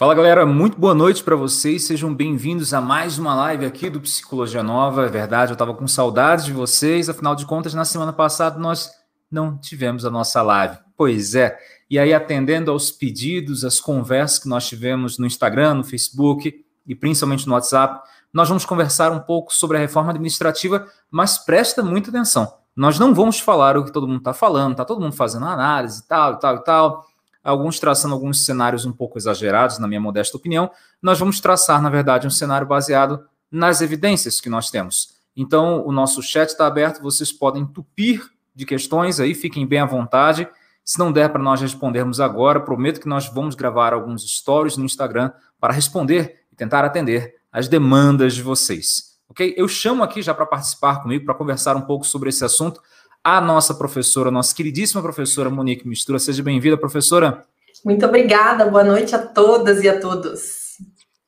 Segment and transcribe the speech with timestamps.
[0.00, 1.84] Fala galera, muito boa noite para vocês.
[1.84, 5.04] Sejam bem-vindos a mais uma live aqui do Psicologia Nova.
[5.04, 7.10] É verdade, eu estava com saudades de vocês.
[7.10, 8.90] Afinal de contas, na semana passada nós
[9.30, 10.78] não tivemos a nossa live.
[10.96, 11.54] Pois é.
[11.90, 16.94] E aí, atendendo aos pedidos, as conversas que nós tivemos no Instagram, no Facebook e
[16.94, 18.00] principalmente no WhatsApp,
[18.32, 22.50] nós vamos conversar um pouco sobre a reforma administrativa, mas presta muita atenção.
[22.74, 26.00] Nós não vamos falar o que todo mundo está falando, está todo mundo fazendo análise
[26.00, 27.10] e tal, e tal, e tal
[27.42, 30.70] alguns traçando alguns cenários um pouco exagerados, na minha modesta opinião.
[31.00, 35.14] Nós vamos traçar, na verdade, um cenário baseado nas evidências que nós temos.
[35.36, 39.86] Então, o nosso chat está aberto, vocês podem tupir de questões aí, fiquem bem à
[39.86, 40.48] vontade.
[40.84, 44.84] Se não der para nós respondermos agora, prometo que nós vamos gravar alguns stories no
[44.84, 49.18] Instagram para responder e tentar atender as demandas de vocês.
[49.28, 49.54] Ok?
[49.56, 52.80] Eu chamo aqui já para participar comigo, para conversar um pouco sobre esse assunto,
[53.22, 56.18] a nossa professora, nossa queridíssima professora Monique Mistura.
[56.18, 57.44] Seja bem-vinda, professora.
[57.84, 60.60] Muito obrigada, boa noite a todas e a todos.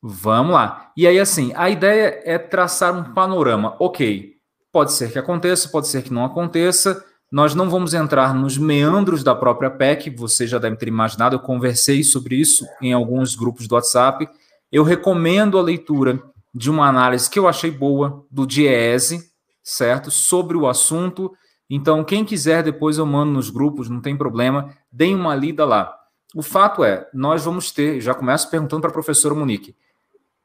[0.02, 0.90] Vamos lá.
[0.96, 3.76] E aí, assim, a ideia é traçar um panorama.
[3.78, 4.32] Ok,
[4.72, 7.04] pode ser que aconteça, pode ser que não aconteça.
[7.30, 11.40] Nós não vamos entrar nos meandros da própria PEC, você já deve ter imaginado, eu
[11.40, 14.28] conversei sobre isso em alguns grupos do WhatsApp.
[14.70, 16.22] Eu recomendo a leitura
[16.54, 19.30] de uma análise que eu achei boa do Diese,
[19.62, 20.10] certo?
[20.10, 21.32] Sobre o assunto
[21.74, 25.90] então, quem quiser, depois eu mando nos grupos, não tem problema, deem uma lida lá.
[26.34, 29.74] O fato é, nós vamos ter, já começo perguntando para a professora Monique,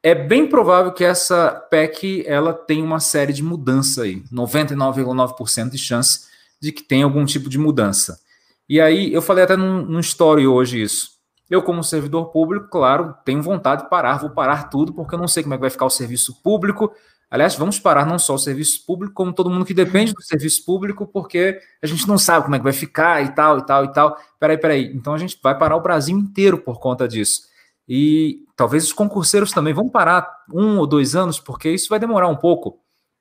[0.02, 5.76] é bem provável que essa PEC ela tenha uma série de mudança aí, 99,9% de
[5.76, 6.28] chance
[6.62, 8.18] de que tenha algum tipo de mudança.
[8.66, 11.10] E aí, eu falei até num, num story hoje isso.
[11.50, 15.28] Eu, como servidor público, claro, tenho vontade de parar, vou parar tudo, porque eu não
[15.28, 16.90] sei como é que vai ficar o serviço público,
[17.30, 20.64] Aliás, vamos parar não só o serviço público, como todo mundo que depende do serviço
[20.64, 23.84] público, porque a gente não sabe como é que vai ficar e tal, e tal,
[23.84, 24.16] e tal.
[24.40, 24.92] Peraí, peraí.
[24.94, 27.42] Então a gente vai parar o Brasil inteiro por conta disso.
[27.86, 32.28] E talvez os concurseiros também vão parar um ou dois anos, porque isso vai demorar
[32.28, 32.80] um pouco.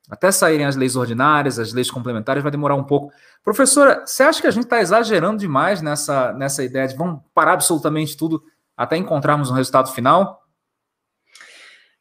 [0.09, 3.11] Até saírem as leis ordinárias, as leis complementares, vai demorar um pouco.
[3.43, 7.53] Professora, você acha que a gente está exagerando demais nessa, nessa ideia de vamos parar
[7.53, 8.41] absolutamente tudo
[8.75, 10.46] até encontrarmos um resultado final?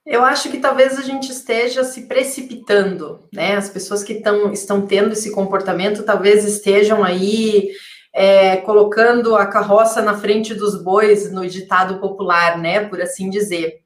[0.06, 3.56] Eu acho que talvez a gente esteja se precipitando, né?
[3.56, 7.70] As pessoas que tão, estão tendo esse comportamento talvez estejam aí
[8.14, 12.84] é, colocando a carroça na frente dos bois, no ditado popular, né?
[12.88, 13.80] Por assim dizer.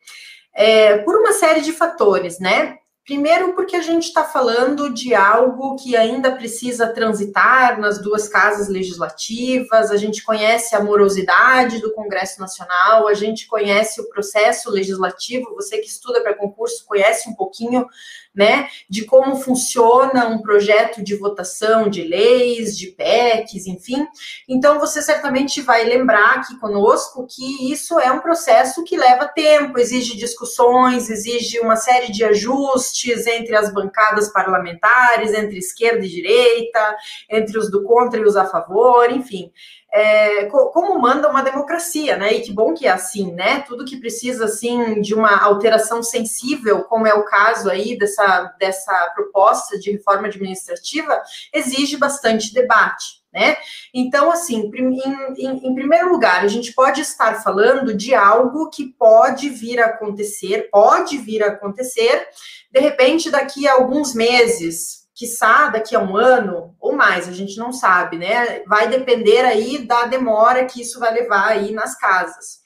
[0.54, 2.76] É, por uma série de fatores, né?
[3.05, 8.69] Primeiro, porque a gente está falando de algo que ainda precisa transitar nas duas casas
[8.69, 15.55] legislativas, a gente conhece a morosidade do Congresso Nacional, a gente conhece o processo legislativo,
[15.55, 17.87] você que estuda para concurso conhece um pouquinho
[18.35, 24.07] né, de como funciona um projeto de votação de leis, de PECs, enfim.
[24.49, 29.79] Então, você certamente vai lembrar aqui conosco que isso é um processo que leva tempo,
[29.79, 36.97] exige discussões, exige uma série de ajustes entre as bancadas parlamentares, entre esquerda e direita,
[37.29, 39.51] entre os do contra e os a favor, enfim
[39.93, 42.34] é, como manda uma democracia, né?
[42.34, 43.61] E que bom que é assim, né?
[43.67, 49.11] Tudo que precisa, assim, de uma alteração sensível, como é o caso aí dessa, dessa
[49.15, 51.21] proposta de reforma administrativa,
[51.53, 53.21] exige bastante debate.
[53.33, 53.56] Né?
[53.95, 55.00] Então, assim, em,
[55.39, 59.87] em, em, primeiro lugar, a gente pode estar falando de algo que pode vir a
[59.87, 62.27] acontecer, pode vir a acontecer,
[62.73, 67.58] de repente, daqui a alguns meses, quiçá daqui a um ano ou mais, a gente
[67.58, 68.62] não sabe, né?
[68.66, 72.60] Vai depender aí da demora que isso vai levar aí nas casas.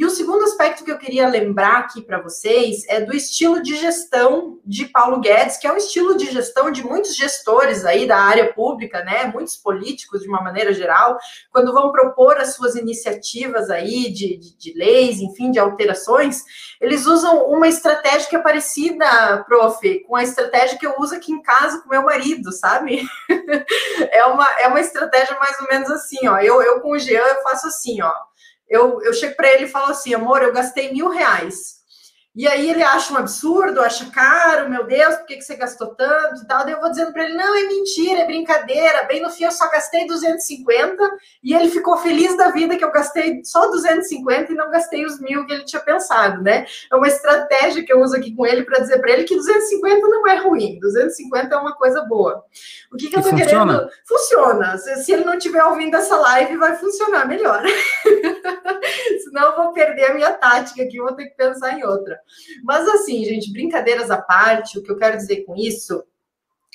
[0.00, 3.76] E o segundo aspecto que eu queria lembrar aqui para vocês é do estilo de
[3.76, 8.16] gestão de Paulo Guedes, que é o estilo de gestão de muitos gestores aí da
[8.16, 9.26] área pública, né?
[9.26, 11.18] Muitos políticos, de uma maneira geral,
[11.52, 16.44] quando vão propor as suas iniciativas aí de, de, de leis, enfim, de alterações,
[16.80, 21.30] eles usam uma estratégia que é parecida, prof, com a estratégia que eu uso aqui
[21.30, 23.06] em casa com meu marido, sabe?
[24.10, 26.38] é, uma, é uma estratégia mais ou menos assim, ó.
[26.38, 28.29] Eu, eu com o Jean, eu faço assim, ó
[28.70, 31.79] eu, eu chego para ele e falo assim, amor, eu gastei mil reais.
[32.36, 35.96] E aí ele acha um absurdo, acha caro, meu Deus, por que, que você gastou
[35.96, 36.64] tanto e tal?
[36.64, 39.04] Daí eu vou dizendo para ele, não, é mentira, é brincadeira.
[39.08, 41.10] Bem no fim eu só gastei 250
[41.42, 45.20] e ele ficou feliz da vida que eu gastei só 250 e não gastei os
[45.20, 46.66] mil que ele tinha pensado, né?
[46.90, 50.06] É uma estratégia que eu uso aqui com ele para dizer para ele que 250
[50.06, 52.44] não é ruim, 250 é uma coisa boa.
[52.92, 53.74] O que, que eu tô funciona.
[53.74, 53.90] querendo?
[54.06, 54.78] Funciona.
[54.78, 57.60] Se, se ele não estiver ouvindo essa live, vai funcionar melhor.
[59.24, 62.19] Senão eu vou perder a minha tática aqui, vou ter que pensar em outra.
[62.64, 66.02] Mas assim, gente, brincadeiras à parte, o que eu quero dizer com isso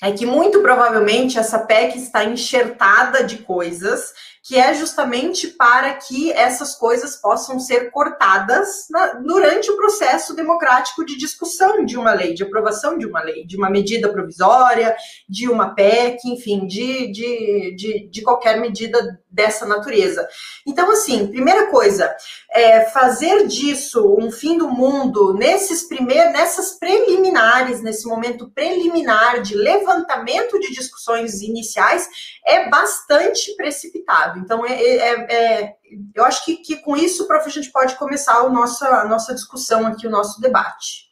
[0.03, 4.13] é que muito provavelmente essa PEC está enxertada de coisas
[4.47, 11.03] que é justamente para que essas coisas possam ser cortadas na, durante o processo democrático
[11.03, 14.95] de discussão de uma lei, de aprovação de uma lei, de uma medida provisória,
[15.27, 20.27] de uma PEC, enfim, de, de, de, de qualquer medida dessa natureza.
[20.65, 22.15] Então, assim, primeira coisa,
[22.49, 29.55] é fazer disso um fim do mundo nesses primeiros, nessas preliminares, nesse momento preliminar de
[29.55, 32.07] levantamento de discussões iniciais,
[32.45, 34.39] é bastante precipitado.
[34.39, 35.75] Então, é, é, é, é
[36.13, 39.33] eu acho que, que, com isso, prof, a gente pode começar o nosso, a nossa
[39.33, 41.05] discussão aqui, o nosso debate.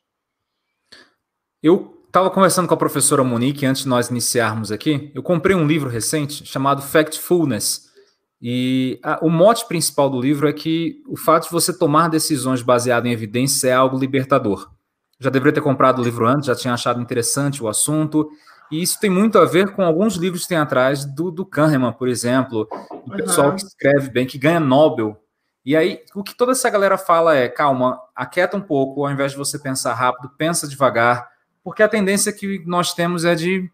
[1.62, 5.12] Eu estava conversando com a professora Monique antes de nós iniciarmos aqui.
[5.16, 7.93] Eu comprei um livro recente chamado Factfulness
[8.46, 12.62] e a, o mote principal do livro é que o fato de você tomar decisões
[12.62, 14.70] baseadas em evidência é algo libertador.
[15.18, 18.30] Já deveria ter comprado o livro antes, já tinha achado interessante o assunto.
[18.70, 21.94] E isso tem muito a ver com alguns livros que tem atrás do, do Kahneman,
[21.94, 23.16] por exemplo, o uhum.
[23.16, 25.18] pessoal que escreve bem, que ganha Nobel.
[25.66, 29.32] E aí, o que toda essa galera fala é: calma, aquieta um pouco, ao invés
[29.32, 31.30] de você pensar rápido, pensa devagar,
[31.64, 33.72] porque a tendência que nós temos é de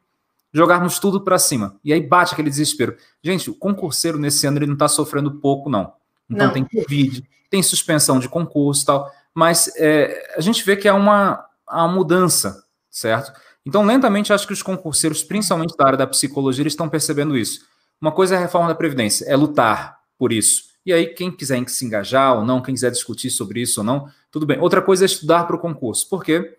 [0.54, 1.76] jogarmos tudo para cima.
[1.84, 2.96] E aí bate aquele desespero.
[3.24, 5.94] Gente, o concurseiro nesse ano ele não está sofrendo pouco, não.
[6.30, 6.54] Então não.
[6.54, 10.94] tem Covid, tem suspensão de concurso e tal, mas é, a gente vê que é
[10.94, 13.32] uma, uma mudança, certo?
[13.66, 17.66] Então, lentamente, acho que os concurseiros, principalmente da área da psicologia, eles estão percebendo isso.
[18.02, 20.70] Uma coisa é a reforma da Previdência, é lutar por isso.
[20.86, 24.10] E aí, quem quiser se engajar ou não, quem quiser discutir sobre isso ou não,
[24.32, 24.60] tudo bem.
[24.60, 26.08] Outra coisa é estudar para o concurso.
[26.10, 26.59] Por quê?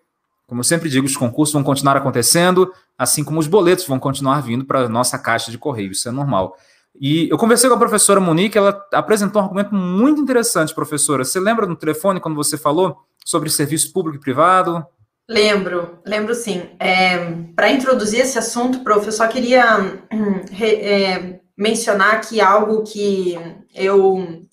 [0.51, 4.41] Como eu sempre digo, os concursos vão continuar acontecendo, assim como os boletos vão continuar
[4.41, 6.57] vindo para a nossa caixa de correio, isso é normal.
[6.99, 11.23] E eu conversei com a professora Monique, ela apresentou um argumento muito interessante, professora.
[11.23, 14.85] Você lembra no telefone quando você falou sobre serviço público e privado?
[15.25, 16.63] Lembro, lembro sim.
[16.77, 19.79] É, para introduzir esse assunto, prof, eu só queria
[20.11, 23.39] hum, é, mencionar aqui algo que
[23.73, 24.45] eu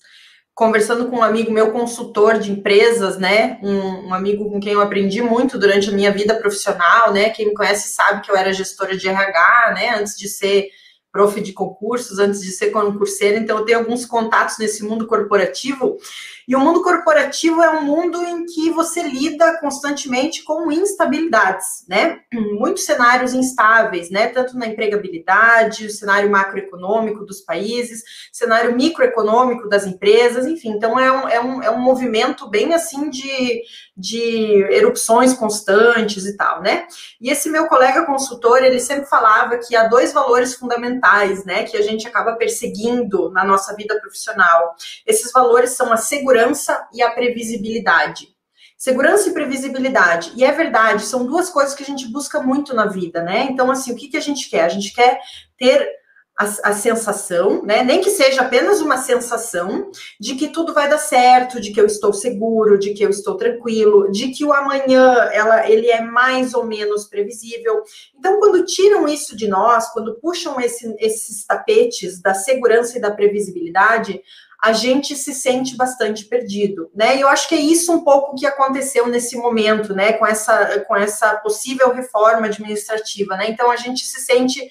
[0.59, 3.57] conversando com um amigo meu, consultor de empresas, né?
[3.63, 7.29] Um, um, amigo com quem eu aprendi muito durante a minha vida profissional, né?
[7.29, 9.95] Quem me conhece sabe que eu era gestora de RH, né?
[9.97, 10.67] Antes de ser
[11.13, 15.95] prof de concursos, antes de ser concurseira, então eu tenho alguns contatos nesse mundo corporativo.
[16.49, 22.21] E o mundo corporativo é um mundo em que você lida constantemente com instabilidades, né?
[22.33, 24.29] Muitos cenários instáveis, né?
[24.29, 28.03] Tanto na empregabilidade, o cenário macroeconômico dos países,
[28.33, 30.69] cenário microeconômico das empresas, enfim.
[30.71, 33.61] Então é um, é um, é um movimento bem assim de,
[33.95, 36.87] de erupções constantes e tal, né?
[37.21, 41.65] E esse meu colega consultor, ele sempre falava que há dois valores fundamentais, né?
[41.65, 44.73] Que a gente acaba perseguindo na nossa vida profissional.
[45.05, 48.27] Esses valores são a segurança segurança e a previsibilidade.
[48.77, 50.31] Segurança e previsibilidade.
[50.37, 53.47] E é verdade, são duas coisas que a gente busca muito na vida, né?
[53.51, 54.63] Então, assim, o que, que a gente quer?
[54.63, 55.19] A gente quer
[55.57, 55.85] ter
[56.39, 57.83] a, a, sensação, né?
[57.83, 61.85] Nem que seja apenas uma sensação de que tudo vai dar certo, de que eu
[61.85, 66.53] estou seguro, de que eu estou tranquilo, de que o amanhã ela, ele é mais
[66.53, 67.83] ou menos previsível.
[68.17, 73.11] Então, quando tiram isso de nós, quando puxam esse, esses tapetes da segurança e da
[73.11, 74.21] previsibilidade,
[74.61, 77.15] a gente se sente bastante perdido, né?
[77.15, 80.13] E eu acho que é isso um pouco que aconteceu nesse momento, né?
[80.13, 83.49] Com essa, com essa possível reforma administrativa, né?
[83.49, 84.69] Então a gente se sente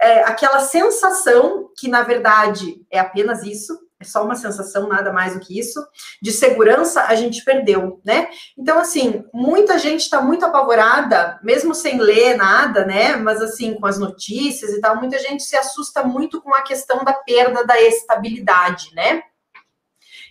[0.00, 5.34] é, aquela sensação que na verdade é apenas isso, é só uma sensação, nada mais
[5.34, 5.84] do que isso,
[6.22, 8.28] de segurança a gente perdeu, né?
[8.56, 13.16] Então, assim, muita gente está muito apavorada, mesmo sem ler nada, né?
[13.16, 17.04] Mas, assim, com as notícias e tal, muita gente se assusta muito com a questão
[17.04, 19.22] da perda da estabilidade, né?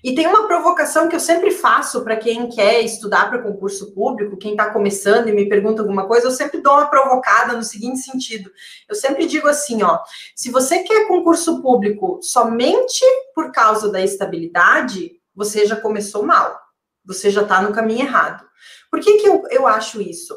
[0.04, 4.38] E tem uma provocação que eu sempre faço para quem quer estudar para concurso público,
[4.38, 8.00] quem está começando e me pergunta alguma coisa, eu sempre dou uma provocada no seguinte
[8.00, 8.52] sentido.
[8.88, 10.00] Eu sempre digo assim, ó,
[10.36, 16.60] se você quer concurso público somente por causa da estabilidade, você já começou mal.
[17.06, 18.46] Você já está no caminho errado.
[18.92, 20.36] Por que, que eu, eu acho isso?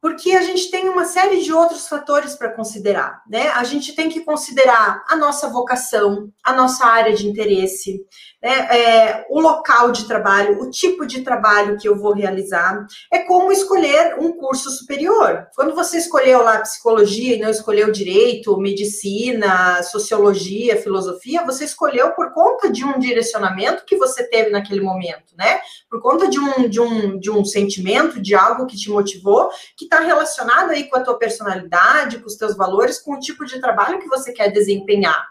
[0.00, 3.48] Porque a gente tem uma série de outros fatores para considerar, né?
[3.50, 8.02] A gente tem que considerar a nossa vocação, a nossa área de interesse,
[8.42, 8.50] né?
[8.50, 12.86] É, o local de trabalho, o tipo de trabalho que eu vou realizar.
[13.12, 15.46] É como escolher um curso superior.
[15.54, 22.32] Quando você escolheu lá psicologia e não escolheu direito, medicina, sociologia, filosofia, você escolheu por
[22.32, 25.60] conta de um direcionamento que você teve naquele momento, né?
[25.90, 29.89] Por conta de um, de um, de um sentimento, de algo que te motivou, que
[29.90, 33.60] está relacionado aí com a tua personalidade, com os teus valores, com o tipo de
[33.60, 35.26] trabalho que você quer desempenhar.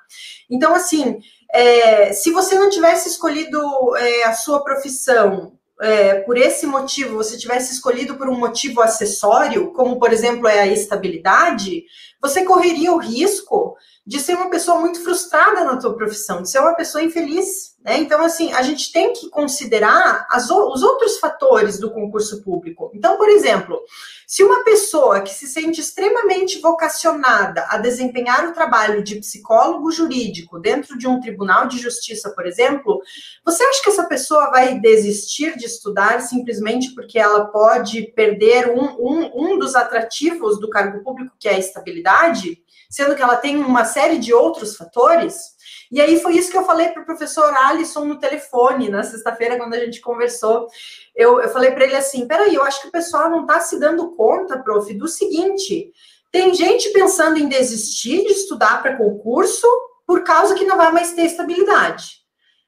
[0.50, 1.20] Então, assim,
[1.54, 3.60] é, se você não tivesse escolhido
[3.96, 9.72] é, a sua profissão é, por esse motivo, você tivesse escolhido por um motivo acessório,
[9.72, 11.86] como por exemplo é a estabilidade,
[12.22, 13.78] você correria o risco
[14.10, 17.76] de ser uma pessoa muito frustrada na tua profissão, de ser uma pessoa infeliz.
[17.86, 18.00] Né?
[18.00, 22.90] Então, assim, a gente tem que considerar as, os outros fatores do concurso público.
[22.96, 23.80] Então, por exemplo,
[24.26, 30.58] se uma pessoa que se sente extremamente vocacionada a desempenhar o trabalho de psicólogo jurídico
[30.58, 33.00] dentro de um tribunal de justiça, por exemplo,
[33.46, 38.86] você acha que essa pessoa vai desistir de estudar simplesmente porque ela pode perder um,
[39.00, 42.60] um, um dos atrativos do cargo público, que é a estabilidade?
[42.90, 45.58] Sendo que ela tem uma série de outros fatores.
[45.92, 49.58] E aí foi isso que eu falei para o professor Alisson no telefone, na sexta-feira,
[49.58, 50.68] quando a gente conversou.
[51.16, 53.80] Eu, eu falei para ele assim: peraí, eu acho que o pessoal não está se
[53.80, 55.92] dando conta, prof, do seguinte:
[56.32, 59.68] tem gente pensando em desistir de estudar para concurso
[60.06, 62.20] por causa que não vai mais ter estabilidade.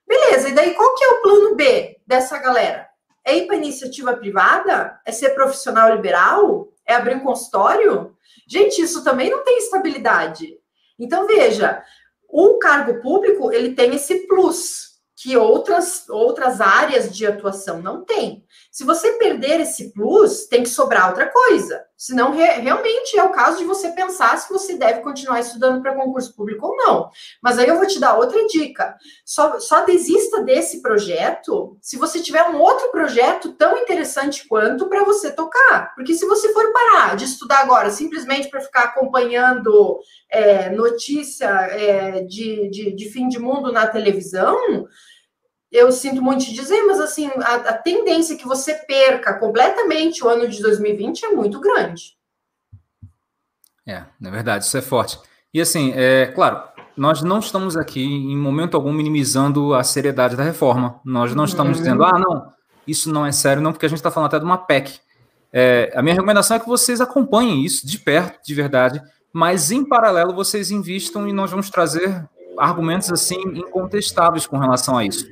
[0.08, 2.88] Beleza, e daí qual que é o plano B dessa galera?
[3.24, 5.00] É ir para iniciativa privada?
[5.06, 6.70] É ser profissional liberal?
[6.92, 8.14] É abrir um consultório?
[8.46, 10.58] Gente, isso também não tem estabilidade.
[11.00, 11.82] Então, veja,
[12.28, 18.44] o cargo público, ele tem esse plus que outras, outras áreas de atuação não têm.
[18.70, 21.82] Se você perder esse plus, tem que sobrar outra coisa.
[22.02, 25.94] Senão, re, realmente é o caso de você pensar se você deve continuar estudando para
[25.94, 27.12] concurso público ou não.
[27.40, 28.96] Mas aí eu vou te dar outra dica.
[29.24, 35.04] Só, só desista desse projeto se você tiver um outro projeto tão interessante quanto para
[35.04, 35.94] você tocar.
[35.94, 42.24] Porque se você for parar de estudar agora simplesmente para ficar acompanhando é, notícia é,
[42.24, 44.58] de, de, de fim de mundo na televisão,
[45.72, 50.28] eu sinto muito te dizer, mas assim, a, a, tendência que você perca completamente o
[50.28, 52.18] ano de 2020 é muito grande.
[53.88, 55.18] É, na verdade, isso é forte.
[55.54, 56.62] E assim, é claro,
[56.96, 61.00] nós não estamos aqui em momento algum minimizando a seriedade da reforma.
[61.06, 61.84] Nós não estamos uhum.
[61.84, 62.52] dizendo, ah, não,
[62.86, 65.00] isso não é sério, não, porque a gente está falando até de uma PEC.
[65.54, 69.02] É, a minha recomendação é que vocês acompanhem isso de perto, de verdade,
[69.34, 72.26] mas em paralelo vocês invistam e nós vamos trazer
[72.58, 75.26] argumentos assim incontestáveis com relação a isso.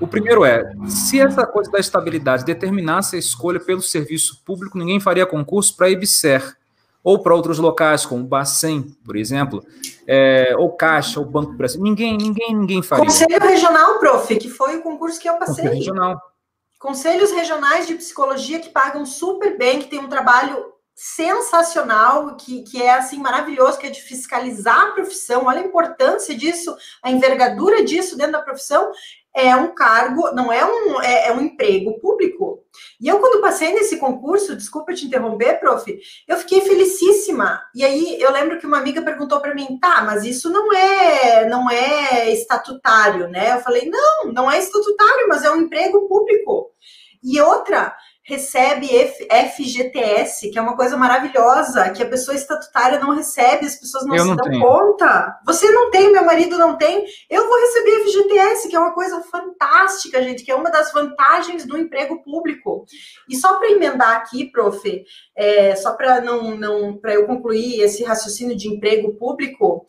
[0.00, 5.00] O primeiro é, se essa coisa da estabilidade determinasse a escolha pelo serviço público, ninguém
[5.00, 6.56] faria concurso para a EBSER
[7.02, 9.64] ou para outros locais, como o Bacen, por exemplo,
[10.06, 11.80] é, ou Caixa, ou Banco Brasil.
[11.82, 13.04] Ninguém, ninguém, ninguém faria.
[13.04, 15.64] Conselho Regional, prof, que foi o concurso que eu passei.
[15.64, 16.20] Conselho Regional.
[16.78, 20.64] Conselhos regionais de psicologia que pagam super bem, que tem um trabalho
[21.00, 25.44] sensacional, que, que é assim maravilhoso, que é de fiscalizar a profissão.
[25.46, 28.90] Olha a importância disso, a envergadura disso dentro da profissão
[29.32, 32.64] é um cargo, não é um, é, é, um emprego público.
[33.00, 37.62] E eu, quando passei nesse concurso, desculpa te interromper, prof, eu fiquei felicíssima.
[37.72, 41.48] E aí eu lembro que uma amiga perguntou para mim, tá, mas isso não é,
[41.48, 43.54] não é estatutário, né?
[43.54, 46.72] Eu falei, não, não é estatutário, mas é um emprego público.
[47.22, 47.94] E outra,
[48.28, 54.04] recebe FGTS, que é uma coisa maravilhosa, que a pessoa estatutária não recebe, as pessoas
[54.04, 54.60] não eu se não dão tenho.
[54.62, 55.38] conta.
[55.46, 59.22] Você não tem, meu marido não tem, eu vou receber FGTS, que é uma coisa
[59.22, 62.84] fantástica, gente, que é uma das vantagens do emprego público.
[63.26, 65.04] E só para emendar aqui, prof,
[65.34, 69.86] é, só para não, não para eu concluir esse raciocínio de emprego público,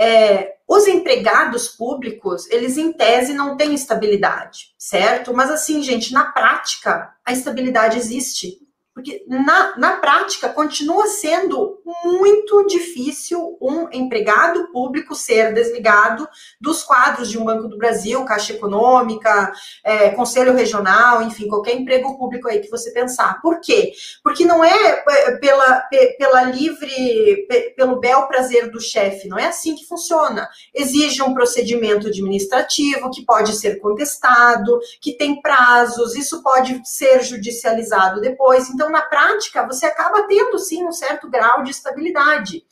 [0.00, 5.34] é, os empregados públicos, eles em tese não têm estabilidade, certo?
[5.34, 8.58] Mas assim, gente, na prática, a estabilidade existe.
[8.94, 16.28] Porque na, na prática continua sendo muito difícil um empregado público ser desligado
[16.60, 19.52] dos quadros de um Banco do Brasil, Caixa Econômica,
[19.84, 23.40] é, Conselho Regional, enfim, qualquer emprego público aí que você pensar.
[23.40, 23.92] Por quê?
[24.22, 29.74] Porque não é, é pela, pela livre, pelo bel prazer do chefe, não é assim
[29.74, 30.48] que funciona.
[30.74, 38.20] Exige um procedimento administrativo que pode ser contestado, que tem prazos, isso pode ser judicializado
[38.20, 38.68] depois.
[38.70, 42.62] Então, na prática, você acaba tendo sim um certo grau de estabilidade.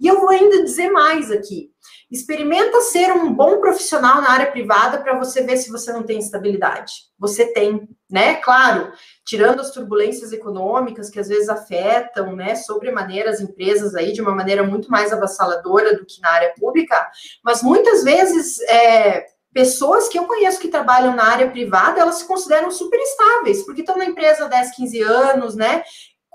[0.00, 1.70] E eu vou ainda dizer mais aqui.
[2.10, 6.18] Experimenta ser um bom profissional na área privada para você ver se você não tem
[6.18, 6.92] estabilidade.
[7.18, 8.36] Você tem, né?
[8.36, 8.92] Claro,
[9.24, 14.34] tirando as turbulências econômicas que às vezes afetam, né, sobremaneira as empresas aí de uma
[14.34, 17.10] maneira muito mais avassaladora do que na área pública,
[17.42, 22.26] mas muitas vezes é, pessoas que eu conheço que trabalham na área privada, elas se
[22.26, 25.82] consideram super estáveis, porque estão na empresa há 10, 15 anos, né?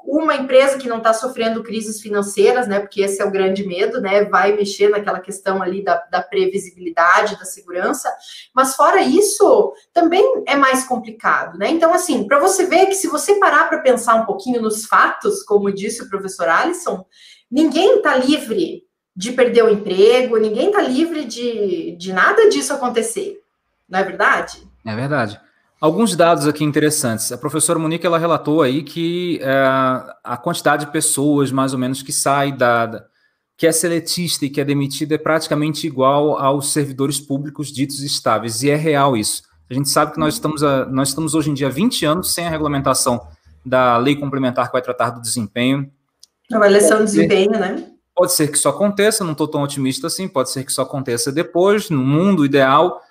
[0.05, 2.79] Uma empresa que não está sofrendo crises financeiras, né?
[2.79, 4.23] Porque esse é o grande medo, né?
[4.25, 8.11] Vai mexer naquela questão ali da, da previsibilidade, da segurança.
[8.53, 11.69] Mas fora isso, também é mais complicado, né?
[11.69, 15.43] Então, assim, para você ver que se você parar para pensar um pouquinho nos fatos,
[15.43, 17.05] como disse o professor Alisson,
[17.51, 18.83] ninguém está livre
[19.15, 23.41] de perder o emprego, ninguém está livre de, de nada disso acontecer.
[23.87, 24.63] Não é verdade?
[24.85, 25.41] É verdade.
[25.81, 27.31] Alguns dados aqui interessantes.
[27.31, 29.63] A professora Monique ela relatou aí que é,
[30.23, 33.05] a quantidade de pessoas, mais ou menos, que sai da,
[33.59, 38.61] que é seletista e que é demitido é praticamente igual aos servidores públicos ditos estáveis,
[38.61, 39.43] e é real isso.
[39.69, 42.45] A gente sabe que nós estamos, a, nós estamos hoje em dia 20 anos sem
[42.45, 43.21] a regulamentação
[43.65, 45.89] da lei complementar que vai tratar do desempenho.
[46.51, 47.85] Avaliação do desempenho, né?
[48.15, 51.31] Pode ser que isso aconteça, não estou tão otimista assim, pode ser que isso aconteça
[51.31, 53.01] depois, no mundo ideal,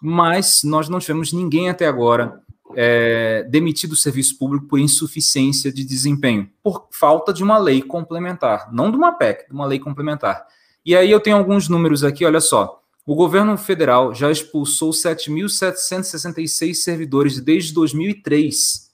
[0.00, 2.40] mas nós não tivemos ninguém até agora
[2.74, 8.72] é, demitido do serviço público por insuficiência de desempenho, por falta de uma lei complementar,
[8.72, 10.46] não de uma PEC, de uma lei complementar.
[10.84, 12.82] E aí eu tenho alguns números aqui, olha só.
[13.06, 18.88] O governo federal já expulsou 7.766 servidores desde 2003.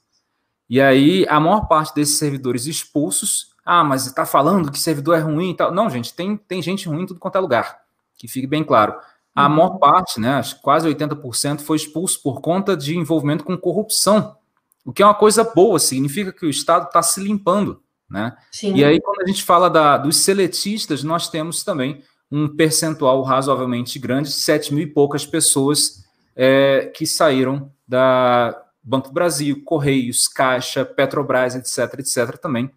[0.69, 5.19] E aí, a maior parte desses servidores expulsos ah, mas está falando que servidor é
[5.19, 5.73] ruim e tal.
[5.73, 7.81] Não, gente, tem, tem gente ruim em tudo quanto é lugar,
[8.15, 8.95] que fique bem claro.
[9.35, 9.55] A uhum.
[9.55, 14.37] maior parte, né, quase 80%, foi expulso por conta de envolvimento com corrupção,
[14.85, 17.81] o que é uma coisa boa, significa que o Estado está se limpando.
[18.09, 18.35] Né?
[18.51, 18.75] Sim.
[18.75, 23.97] E aí, quando a gente fala da, dos seletistas, nós temos também um percentual razoavelmente
[23.97, 30.85] grande, sete mil e poucas pessoas é, que saíram da Banco do Brasil, Correios, Caixa,
[30.85, 32.69] Petrobras, etc., etc., também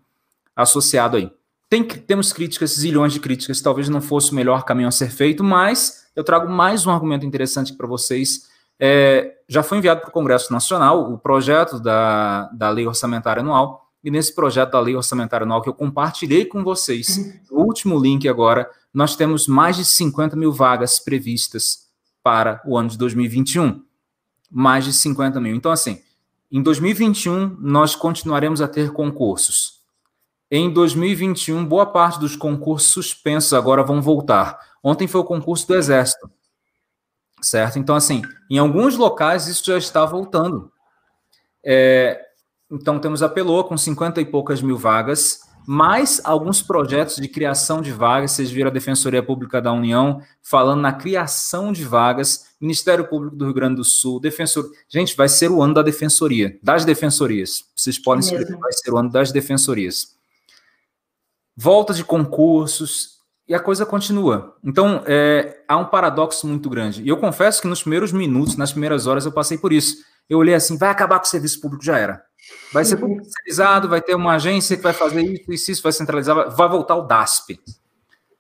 [0.56, 1.30] associado aí.
[1.68, 5.44] Tem, temos críticas, zilhões de críticas, talvez não fosse o melhor caminho a ser feito,
[5.44, 8.48] mas eu trago mais um argumento interessante para vocês.
[8.76, 13.88] É, já foi enviado para o Congresso Nacional o projeto da, da Lei Orçamentária Anual,
[14.02, 18.28] e nesse projeto da Lei Orçamentária Anual que eu compartilhei com vocês, o último link
[18.28, 21.88] agora, nós temos mais de 50 mil vagas previstas
[22.20, 23.80] para o ano de 2021.
[24.50, 25.54] Mais de 50 mil.
[25.54, 26.00] Então, assim,
[26.50, 29.77] em 2021, nós continuaremos a ter concursos
[30.50, 34.58] em 2021, boa parte dos concursos suspensos agora vão voltar.
[34.82, 36.30] Ontem foi o concurso do Exército,
[37.42, 37.78] certo?
[37.78, 40.72] Então, assim, em alguns locais isso já está voltando.
[41.62, 42.18] É,
[42.70, 47.82] então, temos a Peloa com 50 e poucas mil vagas, mais alguns projetos de criação
[47.82, 48.32] de vagas.
[48.32, 53.44] Vocês viram a Defensoria Pública da União falando na criação de vagas, Ministério Público do
[53.44, 54.70] Rio Grande do Sul, Defensor.
[54.88, 57.66] Gente, vai ser o ano da Defensoria, das defensorias.
[57.76, 60.17] Vocês podem escrever, vai ser o ano das defensorias
[61.58, 63.18] volta de concursos,
[63.48, 64.56] e a coisa continua.
[64.62, 67.02] Então, é, há um paradoxo muito grande.
[67.02, 69.96] E eu confesso que nos primeiros minutos, nas primeiras horas, eu passei por isso.
[70.28, 72.22] Eu olhei assim, vai acabar com o serviço público, já era.
[72.72, 75.92] Vai ser público especializado, vai ter uma agência que vai fazer isso, isso, isso vai
[75.92, 77.58] centralizar, vai voltar o DASP.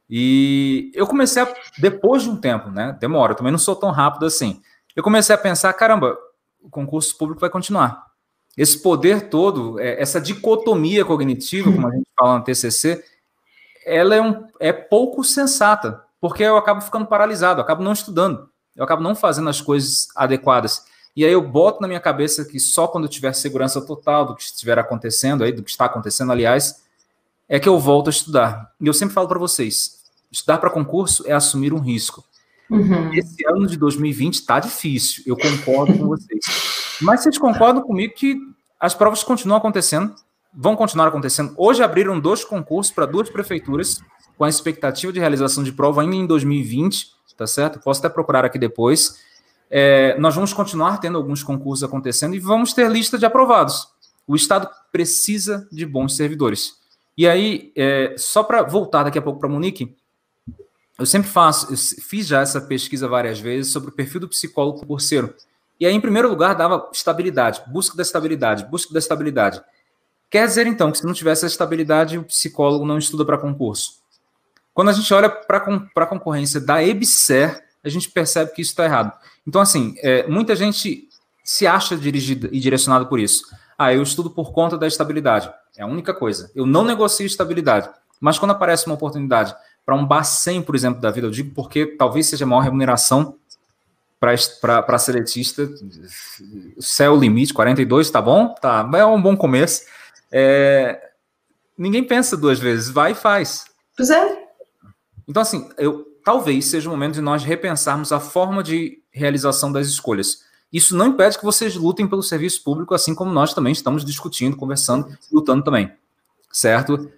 [0.08, 2.96] E eu comecei a, depois de um tempo, né?
[3.00, 4.60] Demora, eu também não sou tão rápido assim.
[4.94, 6.16] Eu comecei a pensar, caramba,
[6.62, 8.07] o concurso público vai continuar
[8.58, 13.04] esse poder todo, é, essa dicotomia cognitiva, como a gente fala no TCC,
[13.86, 18.50] ela é, um, é pouco sensata, porque eu acabo ficando paralisado, eu acabo não estudando,
[18.74, 20.84] eu acabo não fazendo as coisas adequadas.
[21.14, 24.34] E aí eu boto na minha cabeça que só quando eu tiver segurança total do
[24.34, 26.82] que estiver acontecendo, aí, do que está acontecendo, aliás,
[27.48, 28.72] é que eu volto a estudar.
[28.80, 30.00] E eu sempre falo para vocês,
[30.32, 32.24] estudar para concurso é assumir um risco.
[32.68, 33.14] Uhum.
[33.14, 36.40] Esse ano de 2020 está difícil, eu concordo com vocês.
[37.00, 38.36] Mas vocês concordam comigo que
[38.78, 40.14] as provas continuam acontecendo,
[40.52, 41.54] vão continuar acontecendo.
[41.56, 44.00] Hoje abriram dois concursos para duas prefeituras,
[44.36, 47.80] com a expectativa de realização de prova ainda em 2020, tá certo?
[47.80, 49.18] Posso até procurar aqui depois.
[49.70, 53.88] É, nós vamos continuar tendo alguns concursos acontecendo e vamos ter lista de aprovados.
[54.26, 56.76] O Estado precisa de bons servidores.
[57.16, 59.96] E aí, é, só para voltar daqui a pouco para Monique,
[60.98, 64.84] eu sempre faço, eu fiz já essa pesquisa várias vezes sobre o perfil do psicólogo
[64.86, 65.34] curseiro.
[65.80, 69.62] E aí, em primeiro lugar, dava estabilidade, busca da estabilidade, busca da estabilidade.
[70.30, 73.98] Quer dizer, então, que se não tivesse essa estabilidade, o psicólogo não estuda para concurso.
[74.74, 75.58] Quando a gente olha para
[75.96, 79.12] a concorrência da EBSER, a gente percebe que isso está errado.
[79.46, 81.08] Então, assim, é, muita gente
[81.42, 83.44] se acha dirigida e direcionada por isso.
[83.78, 85.50] Ah, eu estudo por conta da estabilidade.
[85.76, 86.50] É a única coisa.
[86.54, 87.88] Eu não negocio estabilidade.
[88.20, 89.54] Mas quando aparece uma oportunidade
[89.86, 93.36] para um Bacen, por exemplo, da vida, eu digo porque talvez seja a maior remuneração
[94.20, 95.68] para seletista,
[96.78, 98.54] céu limite, 42, tá bom?
[98.54, 99.82] Tá, é um bom começo.
[100.30, 101.10] É,
[101.76, 103.64] ninguém pensa duas vezes, vai e faz.
[103.96, 104.48] Pois é.
[105.26, 109.86] Então, assim, eu, talvez seja o momento de nós repensarmos a forma de realização das
[109.86, 110.44] escolhas.
[110.72, 114.56] Isso não impede que vocês lutem pelo serviço público, assim como nós também estamos discutindo,
[114.56, 115.92] conversando, lutando também.
[116.52, 117.10] Certo?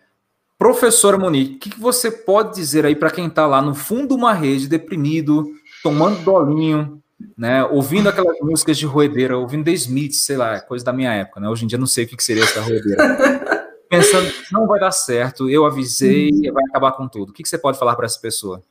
[0.59, 4.09] Professora Monique, o que, que você pode dizer aí para quem está lá no fundo
[4.09, 5.51] de uma rede, deprimido,
[5.83, 7.03] tomando dolinho,
[7.37, 7.65] né?
[7.65, 11.49] Ouvindo aquelas músicas de roedeira, ouvindo The Smith, sei lá, coisa da minha época, né?
[11.49, 13.71] Hoje em dia não sei o que seria essa roedeira.
[13.89, 16.53] Pensando, não vai dar certo, eu avisei, uhum.
[16.53, 17.31] vai acabar com tudo.
[17.31, 18.63] O que você pode falar para essa pessoa?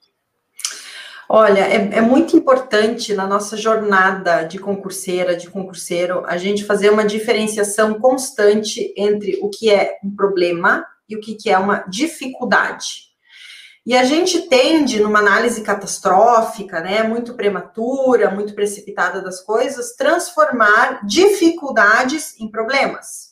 [1.31, 6.89] Olha, é, é, muito importante na nossa jornada de concurseira, de concurseiro, a gente fazer
[6.89, 11.83] uma diferenciação constante entre o que é um problema e o que, que é uma
[11.87, 13.08] dificuldade.
[13.85, 21.05] E a gente tende, numa análise catastrófica, né, muito prematura, muito precipitada das coisas, transformar
[21.05, 23.29] dificuldades em problemas.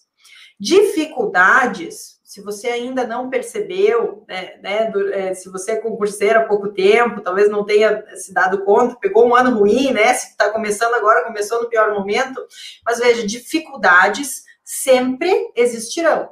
[0.60, 6.70] Dificuldades, se você ainda não percebeu, né, né é, se você é concurseiro há pouco
[6.74, 10.14] tempo, talvez não tenha se dado conta, pegou um ano ruim, né?
[10.14, 12.44] Se está começando agora, começou no pior momento,
[12.86, 16.32] mas veja, dificuldades sempre existirão.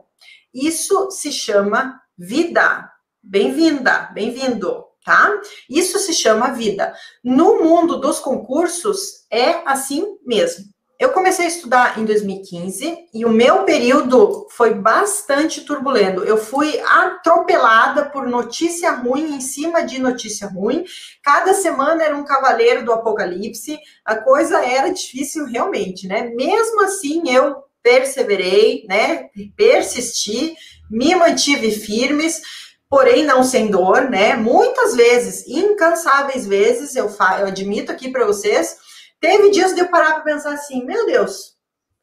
[0.54, 2.92] Isso se chama vida.
[3.28, 5.42] Bem-vinda, bem-vindo, tá?
[5.68, 6.94] Isso se chama vida.
[7.24, 10.66] No mundo dos concursos, é assim mesmo.
[11.00, 16.24] Eu comecei a estudar em 2015 e o meu período foi bastante turbulento.
[16.24, 20.86] Eu fui atropelada por notícia ruim em cima de notícia ruim.
[21.24, 23.80] Cada semana era um cavaleiro do apocalipse.
[24.06, 26.30] A coisa era difícil realmente, né?
[26.36, 29.30] Mesmo assim, eu perseverei, né?
[29.58, 30.56] Persisti,
[30.92, 32.40] me mantive firmes
[32.90, 34.36] porém não sem dor, né?
[34.36, 37.08] Muitas vezes, incansáveis vezes, eu,
[37.40, 38.78] eu admito aqui para vocês,
[39.20, 41.56] teve dias de eu parar para pensar assim, meu Deus,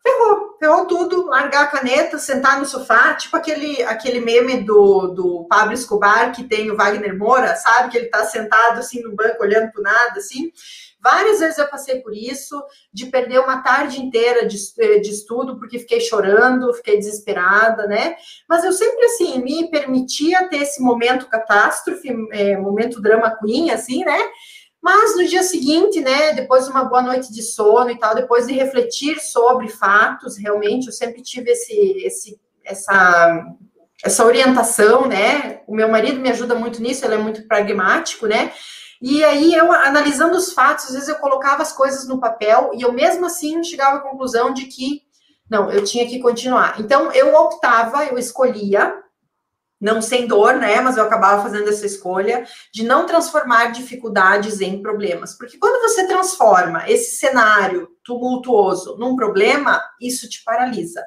[0.03, 5.47] ferrou, ferrou tudo, largar a caneta, sentar no sofá, tipo aquele, aquele meme do, do
[5.49, 7.91] Pablo Escobar que tem o Wagner Moura, sabe?
[7.91, 10.53] Que ele tá sentado assim no banco olhando pro nada, assim.
[11.03, 12.63] Várias vezes eu passei por isso,
[12.93, 18.15] de perder uma tarde inteira de, eh, de estudo, porque fiquei chorando, fiquei desesperada, né?
[18.49, 24.05] Mas eu sempre, assim, me permitia ter esse momento catástrofe, é, momento drama queen, assim,
[24.05, 24.21] né?
[24.81, 28.47] Mas no dia seguinte, né, depois de uma boa noite de sono e tal, depois
[28.47, 33.45] de refletir sobre fatos, realmente, eu sempre tive esse, esse, essa,
[34.05, 35.61] essa orientação, né?
[35.67, 38.53] O meu marido me ajuda muito nisso, ele é muito pragmático, né?
[39.03, 42.83] E aí, eu, analisando os fatos, às vezes eu colocava as coisas no papel e
[42.83, 45.03] eu mesmo assim chegava à conclusão de que,
[45.51, 46.81] não, eu tinha que continuar.
[46.81, 48.95] Então, eu optava, eu escolhia,
[49.81, 50.81] não sem dor, né?
[50.81, 55.37] Mas eu acabava fazendo essa escolha de não transformar dificuldades em problemas.
[55.37, 61.05] Porque quando você transforma esse cenário tumultuoso num problema, isso te paralisa.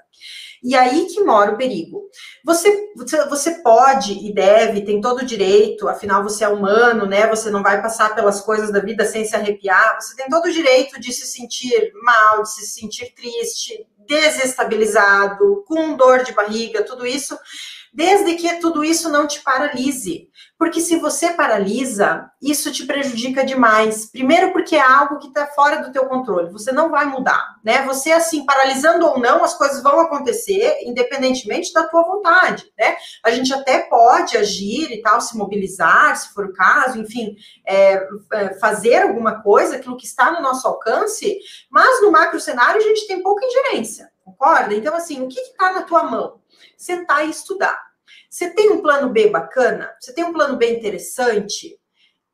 [0.64, 2.10] E aí que mora o perigo.
[2.44, 2.92] Você,
[3.30, 7.28] você, pode e deve, tem todo o direito, afinal você é humano, né?
[7.28, 9.96] Você não vai passar pelas coisas da vida sem se arrepiar.
[10.00, 15.96] Você tem todo o direito de se sentir mal, de se sentir triste, desestabilizado, com
[15.96, 17.38] dor de barriga, tudo isso
[17.96, 20.28] desde que tudo isso não te paralise.
[20.58, 24.10] Porque se você paralisa, isso te prejudica demais.
[24.12, 27.84] Primeiro, porque é algo que está fora do teu controle, você não vai mudar, né?
[27.86, 32.98] Você, assim, paralisando ou não, as coisas vão acontecer, independentemente da tua vontade, né?
[33.24, 38.06] A gente até pode agir e tal, se mobilizar, se for o caso, enfim, é,
[38.34, 41.38] é, fazer alguma coisa, aquilo que está no nosso alcance,
[41.70, 43.95] mas no macro cenário a gente tem pouca ingerência,
[44.26, 44.74] concorda?
[44.74, 46.42] Então, assim, o que está na tua mão?
[46.76, 47.80] Sentar e estudar.
[48.30, 49.96] Você tem um plano B bacana?
[50.00, 51.80] Você tem um plano B interessante?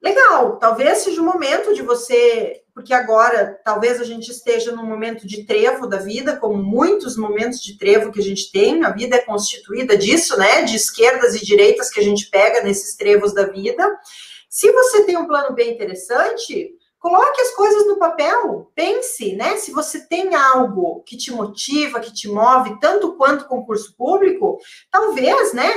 [0.02, 5.28] Legal, talvez seja o momento de você, porque agora talvez a gente esteja num momento
[5.28, 9.18] de trevo da vida, como muitos momentos de trevo que a gente tem, a vida
[9.18, 10.64] é constituída disso, né?
[10.64, 13.88] De esquerdas e direitas que a gente pega nesses trevos da vida.
[14.50, 19.58] Se você tem um plano B interessante, Coloque as coisas no papel, pense, né?
[19.58, 24.60] Se você tem algo que te motiva, que te move, tanto quanto concurso público,
[24.92, 25.68] talvez, né?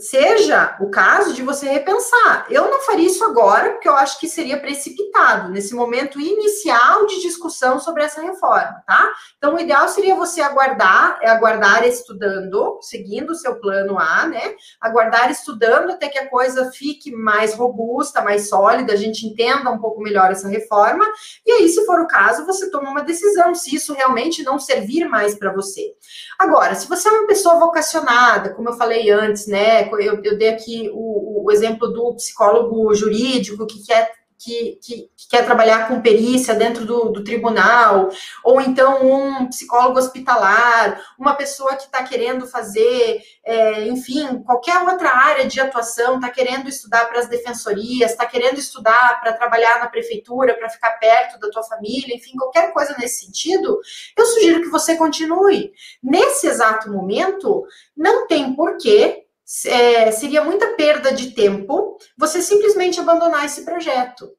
[0.00, 2.46] Seja o caso de você repensar.
[2.50, 7.22] Eu não faria isso agora, porque eu acho que seria precipitado nesse momento inicial de
[7.22, 9.10] discussão sobre essa reforma, tá?
[9.38, 14.54] Então, o ideal seria você aguardar, é aguardar estudando, seguindo o seu plano A, né?
[14.78, 19.78] Aguardar estudando até que a coisa fique mais robusta, mais sólida, a gente entenda um
[19.78, 21.04] pouco melhor essa reforma,
[21.46, 25.08] e aí, se for o caso, você toma uma decisão, se isso realmente não servir
[25.08, 25.94] mais para você.
[26.38, 29.61] Agora, se você é uma pessoa vocacionada, como eu falei antes, né?
[29.62, 29.88] Né?
[30.00, 34.10] Eu, eu dei aqui o, o, exemplo do psicólogo jurídico que quer
[34.42, 38.10] que, que, que, quer trabalhar com perícia dentro do, do, tribunal,
[38.42, 45.10] ou então um psicólogo hospitalar, uma pessoa que está querendo fazer, é, enfim, qualquer outra
[45.10, 49.86] área de atuação, está querendo estudar para as defensorias, está querendo estudar para trabalhar na
[49.86, 53.78] prefeitura, para ficar perto da tua família, enfim, qualquer coisa nesse sentido,
[54.16, 55.72] eu sugiro que você continue.
[56.02, 57.64] Nesse exato momento,
[57.96, 59.21] não tem porquê
[59.66, 64.30] é, seria muita perda de tempo você simplesmente abandonar esse projeto.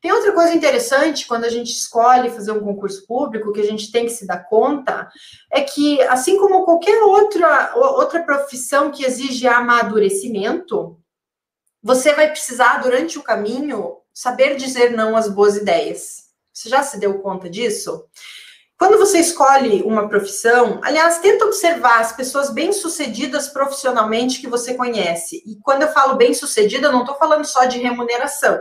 [0.00, 3.92] Tem outra coisa interessante quando a gente escolhe fazer um concurso público que a gente
[3.92, 5.08] tem que se dar conta
[5.50, 10.98] é que assim como qualquer outra outra profissão que exige amadurecimento,
[11.82, 16.22] você vai precisar durante o caminho saber dizer não às boas ideias.
[16.52, 18.04] Você já se deu conta disso?
[18.82, 25.40] Quando você escolhe uma profissão, aliás, tenta observar as pessoas bem-sucedidas profissionalmente que você conhece.
[25.46, 28.54] E quando eu falo bem-sucedida, eu não estou falando só de remuneração.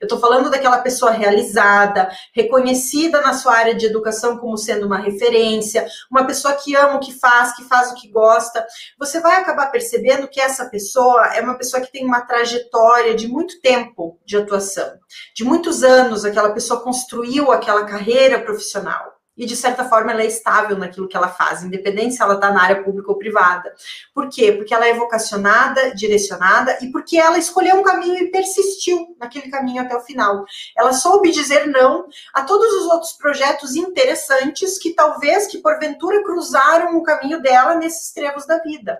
[0.00, 4.98] Eu estou falando daquela pessoa realizada, reconhecida na sua área de educação como sendo uma
[4.98, 8.66] referência, uma pessoa que ama o que faz, que faz o que gosta.
[8.98, 13.28] Você vai acabar percebendo que essa pessoa é uma pessoa que tem uma trajetória de
[13.28, 14.90] muito tempo de atuação,
[15.36, 20.26] de muitos anos, aquela pessoa construiu aquela carreira profissional e, de certa forma, ela é
[20.26, 23.72] estável naquilo que ela faz, independente se ela está na área pública ou privada.
[24.12, 24.50] Por quê?
[24.50, 29.82] Porque ela é vocacionada, direcionada e porque ela escolheu um caminho e persistiu naquele caminho
[29.82, 30.44] até o final.
[30.76, 36.96] Ela soube dizer não a todos os outros projetos interessantes que talvez, que porventura, cruzaram
[36.96, 38.98] o caminho dela nesses trevos da vida.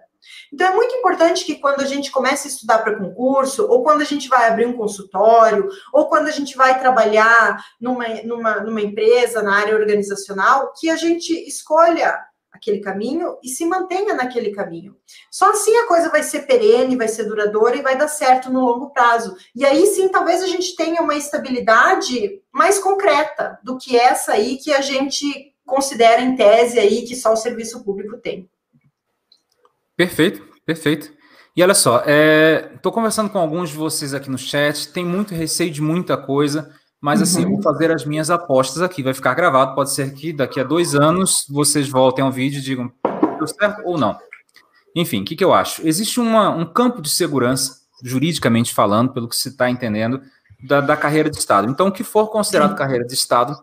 [0.52, 4.00] Então, é muito importante que quando a gente começa a estudar para concurso, ou quando
[4.00, 8.80] a gente vai abrir um consultório, ou quando a gente vai trabalhar numa, numa, numa
[8.80, 12.18] empresa, na área organizacional, que a gente escolha
[12.58, 14.96] aquele caminho e se mantenha naquele caminho.
[15.30, 18.60] Só assim a coisa vai ser perene, vai ser duradoura e vai dar certo no
[18.60, 19.36] longo prazo.
[19.54, 24.58] E aí sim, talvez a gente tenha uma estabilidade mais concreta do que essa aí
[24.58, 28.50] que a gente considera em tese aí que só o serviço público tem.
[29.98, 31.12] Perfeito, perfeito.
[31.56, 35.34] E olha só, estou é, conversando com alguns de vocês aqui no chat, tem muito
[35.34, 37.54] receio de muita coisa, mas assim, uhum.
[37.54, 40.94] vou fazer as minhas apostas aqui, vai ficar gravado, pode ser que daqui a dois
[40.94, 42.92] anos vocês voltem ao vídeo e digam
[43.38, 44.16] deu certo ou não.
[44.94, 45.84] Enfim, o que, que eu acho?
[45.84, 50.22] Existe uma, um campo de segurança, juridicamente falando, pelo que se está entendendo,
[50.62, 51.68] da, da, carreira de Estado.
[51.68, 53.56] Então, o que for considerado carreira de Estado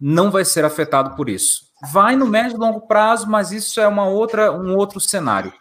[0.00, 1.64] não vai ser afetado por isso.
[1.92, 5.52] Vai no médio e longo prazo, mas isso é uma outra, um outro cenário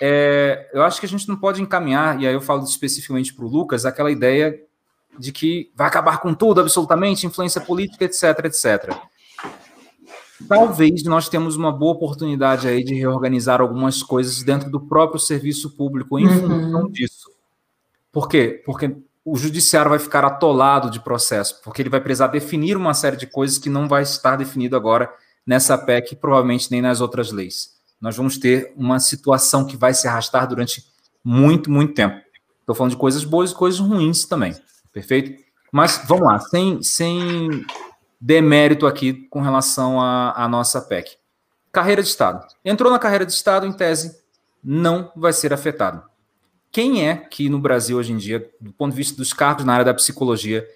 [0.00, 3.44] é, eu acho que a gente não pode encaminhar, e aí eu falo especificamente para
[3.44, 4.58] o Lucas, aquela ideia
[5.18, 8.96] de que vai acabar com tudo, absolutamente, influência política, etc, etc.
[10.48, 15.76] Talvez nós temos uma boa oportunidade aí de reorganizar algumas coisas dentro do próprio serviço
[15.76, 16.40] público em uhum.
[16.40, 17.30] função disso.
[18.10, 18.62] Por quê?
[18.64, 23.18] Porque o judiciário vai ficar atolado de processo, porque ele vai precisar definir uma série
[23.18, 25.12] de coisas que não vai estar definido agora
[25.46, 30.08] nessa PEC, provavelmente nem nas outras leis nós vamos ter uma situação que vai se
[30.08, 30.84] arrastar durante
[31.24, 32.20] muito, muito tempo.
[32.60, 34.54] Estou falando de coisas boas e coisas ruins também,
[34.92, 35.42] perfeito?
[35.72, 37.64] Mas vamos lá, sem, sem
[38.20, 41.16] demérito aqui com relação à nossa PEC.
[41.72, 42.46] Carreira de Estado.
[42.64, 44.20] Entrou na carreira de Estado, em tese,
[44.62, 46.02] não vai ser afetado.
[46.72, 49.72] Quem é que no Brasil hoje em dia, do ponto de vista dos cargos na
[49.72, 50.66] área da psicologia,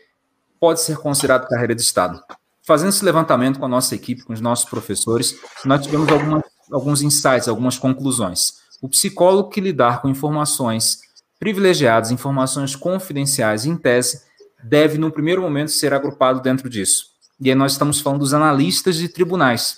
[0.58, 2.22] pode ser considerado carreira de Estado?
[2.62, 7.03] Fazendo esse levantamento com a nossa equipe, com os nossos professores, nós tivemos algumas alguns
[7.03, 8.55] insights, algumas conclusões.
[8.81, 11.00] O psicólogo que lidar com informações
[11.38, 14.22] privilegiadas, informações confidenciais, em tese,
[14.62, 17.12] deve, no primeiro momento, ser agrupado dentro disso.
[17.40, 19.77] E aí nós estamos falando dos analistas de tribunais.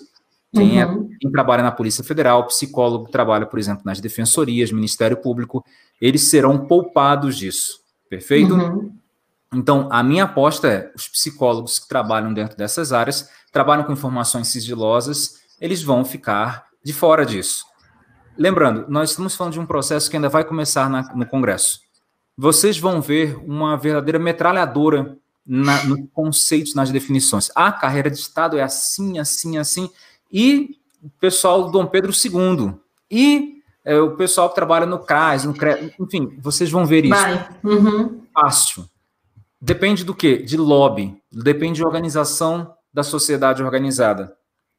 [0.54, 1.08] Quem, é, uhum.
[1.20, 5.64] quem trabalha na Polícia Federal, psicólogo trabalha, por exemplo, nas defensorias, Ministério Público,
[6.00, 7.80] eles serão poupados disso.
[8.08, 8.54] Perfeito?
[8.54, 8.92] Uhum.
[9.52, 14.48] Então, a minha aposta é: os psicólogos que trabalham dentro dessas áreas trabalham com informações
[14.48, 17.66] sigilosas, eles vão ficar de fora disso.
[18.38, 21.80] Lembrando, nós estamos falando de um processo que ainda vai começar na, no Congresso.
[22.38, 27.50] Vocês vão ver uma verdadeira metralhadora na, no conceitos, nas definições.
[27.56, 29.90] A carreira de Estado é assim, assim, assim.
[30.32, 32.74] E o pessoal do Dom Pedro II.
[33.10, 37.48] E é, o pessoal que trabalha no CRAS, no CRE, enfim, vocês vão ver isso.
[37.64, 38.22] Uhum.
[38.32, 38.88] Fácil.
[39.60, 40.36] Depende do quê?
[40.36, 41.20] De lobby.
[41.32, 44.36] Depende de organização da sociedade organizada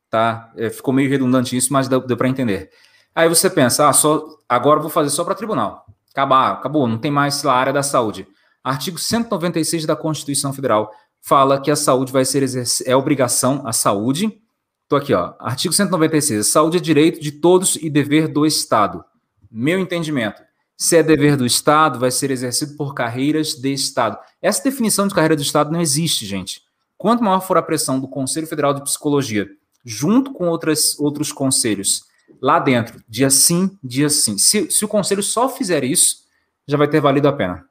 [0.09, 0.51] tá?
[0.55, 2.69] É, ficou meio redundante isso, mas deu, deu para entender.
[3.13, 5.85] Aí você pensa, ah, só, agora vou fazer só para tribunal.
[6.11, 8.27] Acabar, acabou, não tem mais a área da saúde.
[8.63, 10.91] Artigo 196 da Constituição Federal
[11.21, 12.43] fala que a saúde vai ser
[12.85, 14.41] é obrigação, a saúde.
[14.87, 15.33] Tô aqui, ó.
[15.39, 16.39] Artigo 196.
[16.39, 19.03] A saúde é direito de todos e dever do Estado.
[19.51, 20.41] Meu entendimento.
[20.77, 24.17] Se é dever do Estado, vai ser exercido por carreiras de Estado.
[24.41, 26.61] Essa definição de carreira do Estado não existe, gente.
[26.97, 29.47] Quanto maior for a pressão do Conselho Federal de Psicologia
[29.87, 32.03] junto com outras, outros conselhos,
[32.41, 34.37] lá dentro, dia sim, dia sim.
[34.37, 36.25] Se, se o conselho só fizer isso,
[36.67, 37.65] já vai ter valido a pena.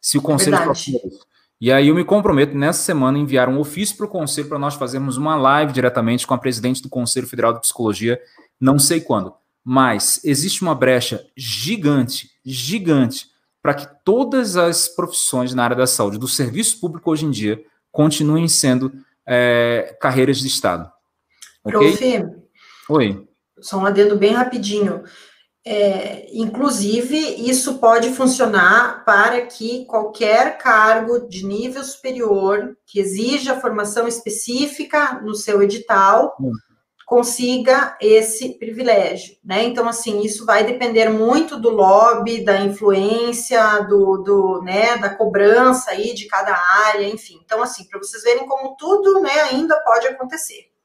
[0.00, 0.78] Se o conselho Verdade.
[0.78, 1.26] só fizer isso.
[1.60, 4.58] E aí eu me comprometo nessa semana a enviar um ofício para o conselho para
[4.58, 8.20] nós fazermos uma live diretamente com a presidente do Conselho Federal de Psicologia,
[8.60, 9.34] não sei quando.
[9.64, 13.26] Mas existe uma brecha gigante, gigante,
[13.60, 17.60] para que todas as profissões na área da saúde, do serviço público hoje em dia,
[17.90, 18.92] continuem sendo
[19.26, 20.92] é, carreiras de Estado.
[21.66, 22.18] Okay?
[22.18, 22.36] Prof,
[22.88, 23.26] Oi.
[23.60, 25.02] Só um adendo bem rapidinho.
[25.68, 34.06] É, inclusive, isso pode funcionar para que qualquer cargo de nível superior que exija formação
[34.06, 36.52] específica no seu edital, hum.
[37.04, 39.64] consiga esse privilégio, né?
[39.64, 45.90] Então, assim, isso vai depender muito do lobby, da influência, do, do né, da cobrança
[45.90, 47.40] aí de cada área, enfim.
[47.44, 50.75] Então, assim, para vocês verem como tudo, né, ainda pode acontecer.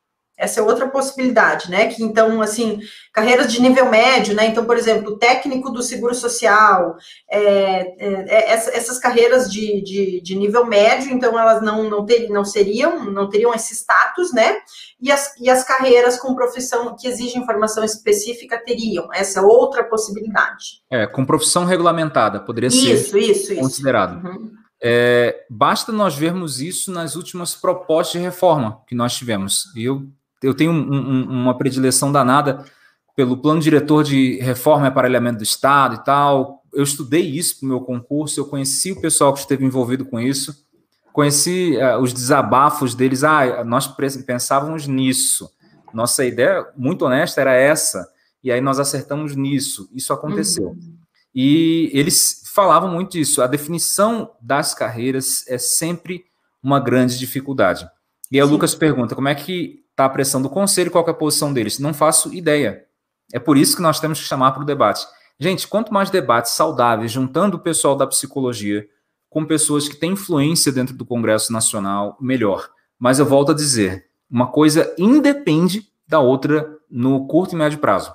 [0.41, 1.85] Essa é outra possibilidade, né?
[1.85, 2.79] Que então, assim,
[3.13, 4.47] carreiras de nível médio, né?
[4.47, 6.95] Então, por exemplo, técnico do seguro social,
[7.29, 12.27] é, é, é essas carreiras de, de, de, nível médio, então elas não, não, ter,
[12.29, 14.57] não seriam, não teriam esse status, né?
[14.99, 19.13] E as, e as carreiras com profissão que exigem formação específica teriam.
[19.13, 20.81] Essa é outra possibilidade.
[20.89, 24.17] É, com profissão regulamentada, poderia isso, ser isso, considerado.
[24.17, 24.39] Isso.
[24.39, 24.51] Uhum.
[24.83, 29.65] É, basta nós vermos isso nas últimas propostas de reforma que nós tivemos.
[29.75, 30.07] Eu
[30.41, 32.65] eu tenho um, um, uma predileção danada
[33.15, 36.63] pelo plano diretor de reforma e aparelhamento do Estado e tal.
[36.73, 40.19] Eu estudei isso para o meu concurso, eu conheci o pessoal que esteve envolvido com
[40.19, 40.65] isso,
[41.11, 43.23] conheci uh, os desabafos deles.
[43.23, 43.87] Ah, nós
[44.25, 45.49] pensávamos nisso.
[45.93, 48.07] Nossa ideia, muito honesta, era essa.
[48.43, 49.89] E aí nós acertamos nisso.
[49.93, 50.69] Isso aconteceu.
[50.69, 50.95] Uhum.
[51.35, 53.41] E eles falavam muito disso.
[53.41, 56.23] A definição das carreiras é sempre
[56.63, 57.87] uma grande dificuldade.
[58.31, 61.11] E aí o Lucas pergunta: como é que está a pressão do conselho, qual é
[61.11, 61.79] a posição deles?
[61.79, 62.85] Não faço ideia.
[63.33, 65.05] É por isso que nós temos que chamar para o debate.
[65.39, 68.87] Gente, quanto mais debates saudáveis, juntando o pessoal da psicologia
[69.29, 72.69] com pessoas que têm influência dentro do Congresso Nacional, melhor.
[72.99, 78.13] Mas eu volto a dizer, uma coisa independe da outra no curto e médio prazo.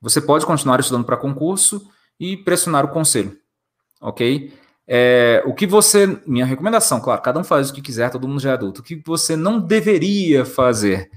[0.00, 3.36] Você pode continuar estudando para concurso e pressionar o conselho,
[4.00, 4.52] ok?
[4.86, 8.40] É, o que você, minha recomendação, claro, cada um faz o que quiser, todo mundo
[8.40, 8.80] já é adulto.
[8.80, 11.10] O que você não deveria fazer?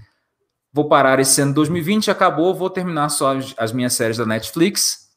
[0.72, 5.10] Vou parar esse ano 2020, acabou, vou terminar só as, as minhas séries da Netflix,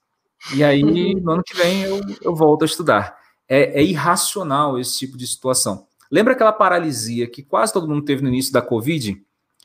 [0.54, 3.16] e aí no ano que vem eu, eu volto a estudar.
[3.48, 5.86] É, é irracional esse tipo de situação.
[6.10, 9.20] Lembra aquela paralisia que quase todo mundo teve no início da Covid?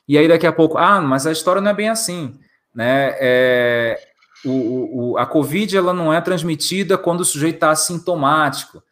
[0.06, 2.38] E aí daqui a pouco, ah, mas a história não é bem assim,
[2.74, 3.16] né?
[3.18, 3.98] É,
[4.48, 8.82] o, o, a Covid ela não é transmitida quando o sujeito está assintomático.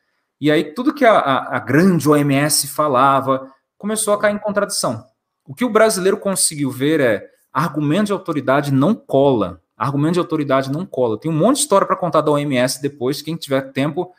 [0.41, 5.05] E aí tudo que a, a, a, grande OMS falava começou a cair em contradição.
[5.47, 9.61] O que o brasileiro conseguiu ver é argumento de autoridade não cola.
[9.77, 11.19] Argumento de autoridade não cola.
[11.19, 14.13] Tem um monte de história para contar da OMS depois, quem tiver tempo.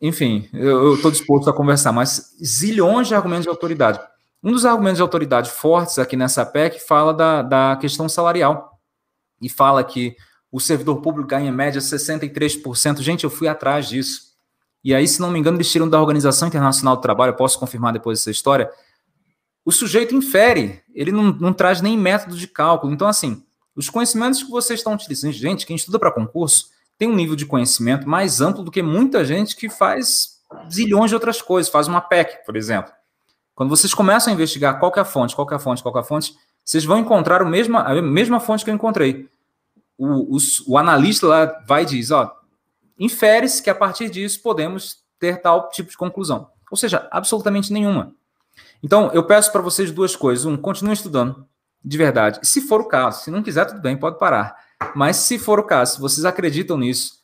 [0.00, 4.00] Enfim, eu estou disposto a conversar, mas zilhões de argumentos de autoridade.
[4.42, 8.71] Um dos argumentos de autoridade fortes aqui nessa PEC fala da, da questão salarial
[9.42, 10.16] e fala que
[10.50, 13.00] o servidor público ganha em média 63%.
[13.00, 14.32] Gente, eu fui atrás disso.
[14.84, 17.92] E aí, se não me engano, eles tiram da Organização Internacional do Trabalho, posso confirmar
[17.92, 18.70] depois essa história.
[19.64, 22.92] O sujeito infere, ele não, não traz nem método de cálculo.
[22.92, 27.16] Então, assim, os conhecimentos que vocês estão utilizando, gente, quem estuda para concurso tem um
[27.16, 31.72] nível de conhecimento mais amplo do que muita gente que faz zilhões de outras coisas,
[31.72, 32.92] faz uma PEC, por exemplo.
[33.54, 36.00] Quando vocês começam a investigar qual é a fonte, qual é a fonte, qual é
[36.00, 39.28] a fonte, vocês vão encontrar a mesma, a mesma fonte que eu encontrei.
[39.98, 42.34] O, o, o analista lá vai e diz, ó,
[42.98, 46.48] infere-se que a partir disso podemos ter tal tipo de conclusão.
[46.70, 48.14] Ou seja, absolutamente nenhuma.
[48.82, 50.44] Então, eu peço para vocês duas coisas.
[50.44, 51.46] Um, continuem estudando,
[51.84, 52.40] de verdade.
[52.42, 54.56] Se for o caso, se não quiser, tudo bem, pode parar.
[54.94, 57.22] Mas se for o caso, se vocês acreditam nisso,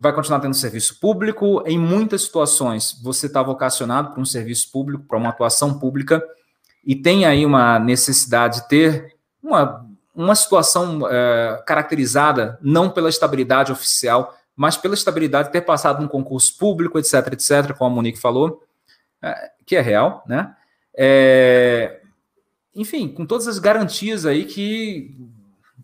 [0.00, 1.62] vai continuar tendo serviço público.
[1.66, 6.24] Em muitas situações, você está vocacionado para um serviço público, para uma atuação pública
[6.84, 13.72] e tem aí uma necessidade de ter uma, uma situação é, caracterizada não pela estabilidade
[13.72, 18.18] oficial, mas pela estabilidade de ter passado num concurso público, etc, etc, como a Monique
[18.18, 18.62] falou,
[19.22, 20.54] é, que é real, né?
[20.96, 22.00] É,
[22.74, 25.16] enfim, com todas as garantias aí que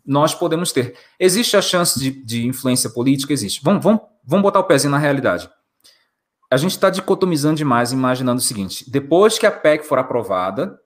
[0.04, 0.94] nós podemos ter.
[1.18, 3.32] Existe a chance de, de influência política?
[3.32, 3.60] Existe.
[3.62, 5.50] Vamos, vamos, vamos botar o pezinho na realidade.
[6.50, 10.78] A gente está dicotomizando demais, imaginando o seguinte: depois que a PEC for aprovada,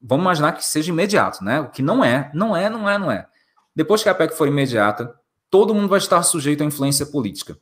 [0.00, 1.60] vamos imaginar que seja imediato, né?
[1.60, 3.26] O que não é, não é, não é, não é.
[3.74, 5.14] Depois que a PEC for imediata,
[5.50, 7.58] todo mundo vai estar sujeito à influência política.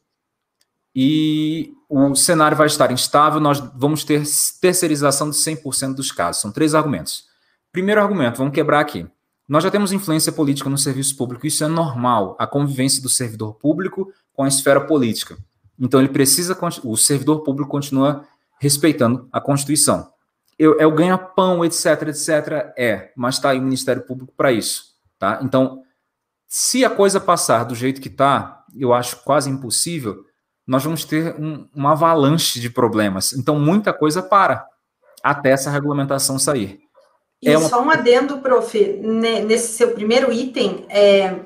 [0.94, 4.22] E o cenário vai estar instável, nós vamos ter
[4.60, 6.40] terceirização de 100% dos casos.
[6.42, 7.24] São três argumentos.
[7.72, 9.06] Primeiro argumento, vamos quebrar aqui.
[9.48, 13.54] Nós já temos influência política no serviço público, isso é normal, a convivência do servidor
[13.54, 15.38] público com a esfera política.
[15.78, 18.24] Então ele precisa, o servidor público continua
[18.58, 20.10] respeitando a Constituição
[20.58, 22.72] eu, é o ganha-pão, etc, etc.
[22.76, 24.94] É, mas está aí o Ministério Público para isso.
[25.18, 25.38] Tá?
[25.42, 25.82] Então,
[26.46, 30.24] se a coisa passar do jeito que está, eu acho quase impossível,
[30.66, 33.32] nós vamos ter um, uma avalanche de problemas.
[33.32, 34.66] Então, muita coisa para
[35.22, 36.80] até essa regulamentação sair.
[37.40, 37.68] E é uma...
[37.68, 38.78] só um adendo, prof,
[39.46, 41.36] nesse seu primeiro item, é,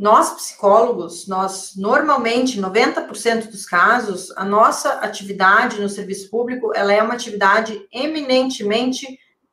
[0.00, 7.02] nós, psicólogos, nós normalmente, 90% dos casos, a nossa atividade no serviço público, ela é
[7.02, 9.06] uma atividade eminentemente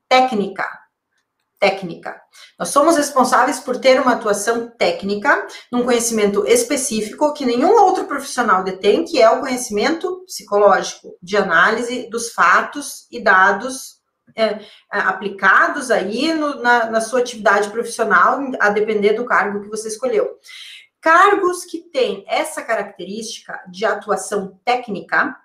[0.07, 0.65] técnica.
[1.59, 2.15] Técnica.
[2.57, 8.63] Nós somos responsáveis por ter uma atuação técnica, num conhecimento específico que nenhum outro profissional
[8.63, 13.96] detém, que é o conhecimento psicológico, de análise dos fatos e dados
[14.37, 14.61] é,
[14.93, 19.87] é aplicados aí no, na, na sua atividade profissional, a depender do cargo que você
[19.87, 20.37] escolheu.
[21.01, 25.35] Cargos que têm essa característica de atuação técnica,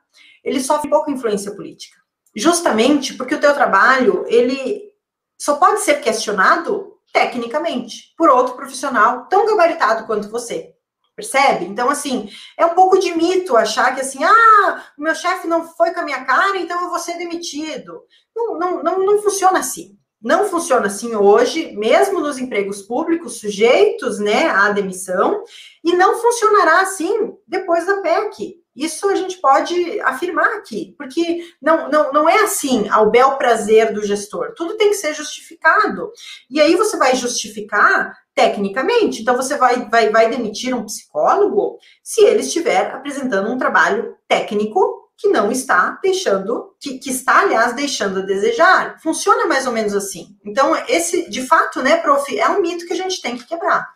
[0.45, 1.99] eles sofrem pouca influência política.
[2.35, 4.93] Justamente porque o teu trabalho, ele
[5.39, 10.75] só pode ser questionado tecnicamente por outro profissional tão gabaritado quanto você.
[11.15, 11.67] Percebe?
[11.67, 15.69] Então, assim, é um pouco de mito achar que, assim, ah, o meu chefe não
[15.69, 18.03] foi com a minha cara, então eu vou ser demitido.
[18.35, 19.99] Não, não, não, não funciona assim.
[20.23, 25.43] Não funciona assim hoje, mesmo nos empregos públicos sujeitos né, à demissão,
[25.85, 28.63] e não funcionará assim depois da PEC.
[28.75, 33.93] Isso a gente pode afirmar aqui, porque não, não, não é assim ao bel prazer
[33.93, 34.55] do gestor.
[34.57, 36.11] Tudo tem que ser justificado.
[36.49, 39.23] E aí você vai justificar tecnicamente.
[39.23, 45.11] Então você vai, vai, vai demitir um psicólogo se ele estiver apresentando um trabalho técnico
[45.17, 48.99] que não está deixando, que, que, está, aliás, deixando a desejar.
[49.01, 50.37] Funciona mais ou menos assim.
[50.45, 53.89] Então, esse, de fato, né, prof, é um mito que a gente tem que quebrar.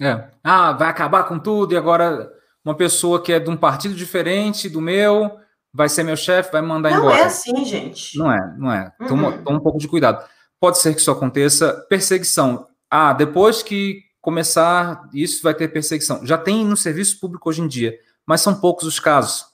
[0.00, 0.28] É.
[0.44, 2.30] Ah, vai acabar com tudo e agora
[2.64, 5.38] uma pessoa que é de um partido diferente do meu
[5.72, 7.16] vai ser meu chefe, vai mandar não embora.
[7.16, 8.18] Não é assim, gente.
[8.18, 8.92] Não é, não é.
[9.06, 9.44] Toma, uhum.
[9.44, 10.24] toma um pouco de cuidado.
[10.60, 11.72] Pode ser que isso aconteça.
[11.88, 12.66] Perseguição.
[12.90, 16.24] Ah, depois que começar, isso vai ter perseguição.
[16.26, 19.46] Já tem no serviço público hoje em dia, mas são poucos os casos.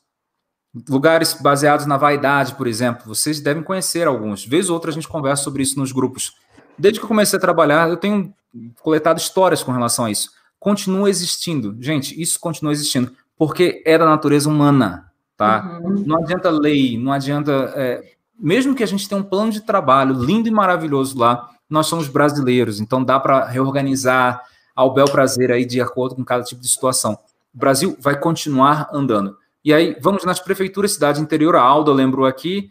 [0.89, 4.45] Lugares baseados na vaidade, por exemplo, vocês devem conhecer alguns.
[4.45, 6.35] Vez ou outra a gente conversa sobre isso nos grupos.
[6.77, 8.35] Desde que eu comecei a trabalhar, eu tenho
[8.83, 10.31] coletado histórias com relação a isso.
[10.59, 11.77] Continua existindo.
[11.81, 15.79] Gente, isso continua existindo, porque é da natureza humana, tá?
[15.85, 16.05] Uhum.
[16.07, 17.73] Não adianta lei, não adianta...
[17.77, 21.89] É, mesmo que a gente tenha um plano de trabalho lindo e maravilhoso lá, nós
[21.89, 24.41] somos brasileiros, então dá para reorganizar
[24.75, 27.19] ao bel prazer aí de acordo com cada tipo de situação.
[27.53, 29.37] O Brasil vai continuar andando.
[29.65, 32.71] E aí, vamos nas prefeituras, cidade interior, a Alda lembrou aqui.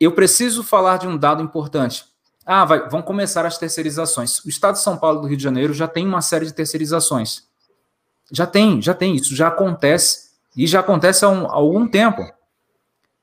[0.00, 2.04] Eu preciso falar de um dado importante.
[2.44, 4.38] Ah, vai, vão começar as terceirizações.
[4.44, 7.42] O estado de São Paulo do Rio de Janeiro já tem uma série de terceirizações.
[8.30, 9.16] Já tem, já tem.
[9.16, 10.30] Isso já acontece.
[10.56, 12.22] E já acontece há, um, há algum tempo.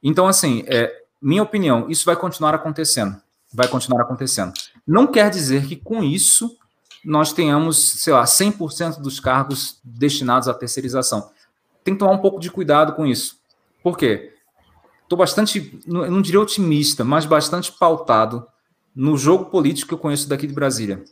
[0.04, 3.16] Então, assim, é, minha opinião, isso vai continuar acontecendo.
[3.54, 4.52] Vai continuar acontecendo.
[4.86, 6.58] Não quer dizer que com isso
[7.04, 11.30] nós tenhamos, sei lá, 100% dos cargos destinados à terceirização
[11.84, 13.38] tem que tomar um pouco de cuidado com isso.
[13.84, 14.34] Por quê?
[15.04, 18.48] Estou bastante, não, diria otimista, mas bastante pautado
[18.96, 21.04] no jogo político que eu conheço daqui de Brasília.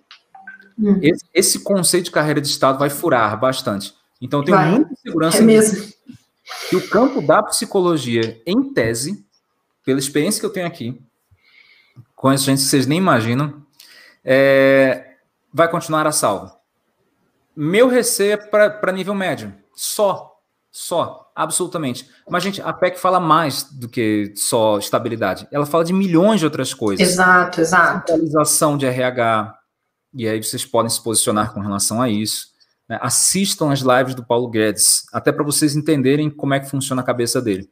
[0.80, 0.98] Hum.
[1.02, 3.94] Esse, esse, conceito de carreira de Estado vai furar bastante.
[4.22, 4.72] Então, eu tenho vai.
[4.72, 5.92] muita segurança é mesmo.
[6.70, 9.26] que o campo da psicologia, em tese,
[9.84, 11.00] pela experiência que eu tenho aqui,
[12.22, 13.66] conheço gente que vocês nem imaginam,
[14.24, 15.16] é,
[15.52, 16.52] vai continuar a salvo.
[17.56, 20.30] Meu receio é para nível médio, só.
[20.72, 22.10] Só, absolutamente.
[22.30, 25.46] Mas, gente, a PEC fala mais do que só estabilidade.
[25.52, 27.06] Ela fala de milhões de outras coisas.
[27.06, 28.14] Exato, exato.
[28.14, 29.54] Atualização de RH.
[30.14, 32.52] E aí vocês podem se posicionar com relação a isso.
[32.88, 32.98] Né?
[33.02, 37.06] Assistam as lives do Paulo Guedes, até para vocês entenderem como é que funciona a
[37.06, 37.70] cabeça dele.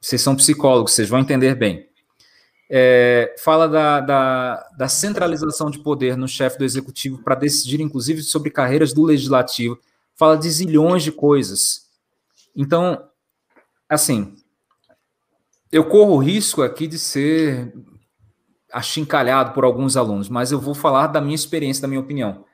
[0.00, 1.85] Vocês são psicólogos, vocês vão entender bem.
[2.68, 8.22] É, fala da, da, da centralização de poder no chefe do executivo para decidir, inclusive,
[8.22, 9.78] sobre carreiras do legislativo.
[10.14, 11.86] Fala de zilhões de coisas
[12.56, 13.06] então,
[13.86, 14.34] assim,
[15.70, 17.74] eu corro o risco aqui de ser
[18.72, 22.46] achincalhado por alguns alunos, mas eu vou falar da minha experiência, da minha opinião.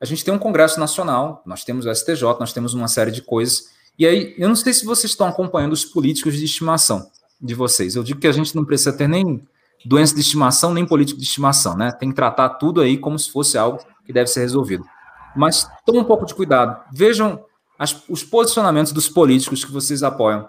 [0.00, 3.22] A gente tem um Congresso Nacional, nós temos o STJ, nós temos uma série de
[3.22, 3.70] coisas.
[3.98, 7.10] E aí, eu não sei se vocês estão acompanhando os políticos de estimação
[7.40, 7.96] de vocês.
[7.96, 9.42] Eu digo que a gente não precisa ter nem
[9.84, 11.92] doença de estimação, nem político de estimação, né?
[11.92, 14.84] Tem que tratar tudo aí como se fosse algo que deve ser resolvido.
[15.34, 16.82] Mas tome um pouco de cuidado.
[16.92, 17.42] Vejam
[17.78, 20.48] as, os posicionamentos dos políticos que vocês apoiam.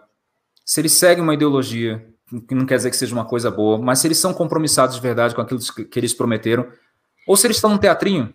[0.65, 2.05] Se eles seguem uma ideologia,
[2.47, 5.01] que não quer dizer que seja uma coisa boa, mas se eles são compromissados de
[5.01, 6.67] verdade com aquilo que eles prometeram,
[7.27, 8.33] ou se eles estão no teatrinho.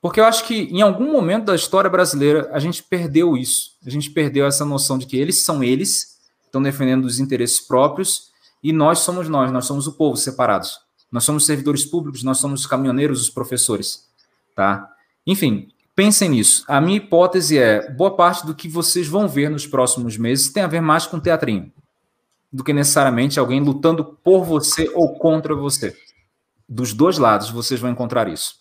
[0.00, 3.72] Porque eu acho que em algum momento da história brasileira a gente perdeu isso.
[3.84, 6.18] A gente perdeu essa noção de que eles são eles,
[6.50, 8.30] estão defendendo os interesses próprios,
[8.62, 10.78] e nós somos nós, nós somos o povo separados.
[11.10, 14.08] Nós somos servidores públicos, nós somos os caminhoneiros, os professores.
[14.54, 14.88] Tá?
[15.26, 15.68] Enfim,
[16.00, 16.64] Pensem nisso.
[16.66, 20.62] A minha hipótese é: boa parte do que vocês vão ver nos próximos meses tem
[20.62, 21.70] a ver mais com teatrinho
[22.50, 25.94] do que necessariamente alguém lutando por você ou contra você.
[26.66, 28.54] Dos dois lados vocês vão encontrar isso.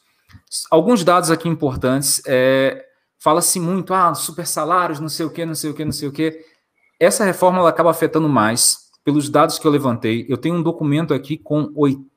[0.69, 2.21] Alguns dados aqui importantes.
[2.25, 2.85] É,
[3.21, 6.07] Fala-se muito, ah, super salários, não sei o que, não sei o que, não sei
[6.07, 6.45] o que.
[6.99, 10.25] Essa reforma ela acaba afetando mais pelos dados que eu levantei.
[10.27, 11.71] Eu tenho um documento aqui com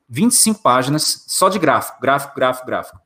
[0.08, 3.00] 25 páginas só de gráfico, gráfico, gráfico, gráfico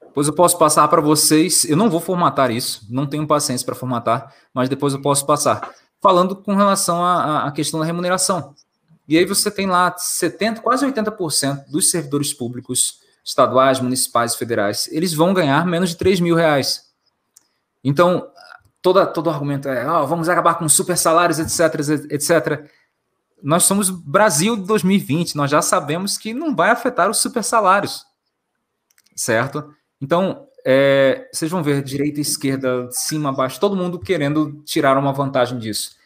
[0.00, 1.64] Depois eu posso passar para vocês.
[1.64, 5.74] Eu não vou formatar isso, não tenho paciência para formatar, mas depois eu posso passar.
[6.00, 8.54] Falando com relação à, à questão da remuneração.
[9.08, 15.14] E aí você tem lá 70, quase 80% dos servidores públicos estaduais, municipais federais, eles
[15.14, 16.92] vão ganhar menos de 3 mil reais.
[17.84, 18.28] Então,
[18.82, 22.68] toda, todo argumento é, oh, vamos acabar com super salários, etc, etc.
[23.40, 28.04] Nós somos Brasil de 2020, nós já sabemos que não vai afetar os super salários,
[29.16, 29.72] certo?
[30.00, 35.58] Então, é, vocês vão ver direita, esquerda, cima, baixo, todo mundo querendo tirar uma vantagem
[35.58, 35.96] disso.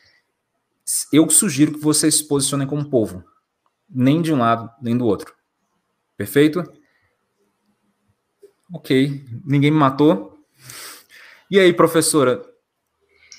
[1.13, 3.25] Eu sugiro que vocês se posicionem como povo,
[3.89, 5.35] nem de um lado, nem do outro.
[6.17, 6.63] Perfeito?
[8.73, 10.39] Ok, ninguém me matou.
[11.51, 12.43] E aí, professora,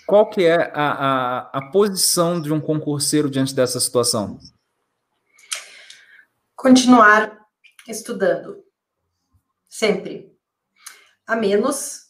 [0.08, 4.40] qual que é a, a, a posição de um concurseiro diante dessa situação?
[6.56, 7.38] Continuar
[7.88, 8.64] estudando.
[9.68, 10.34] Sempre.
[11.28, 12.06] A menos,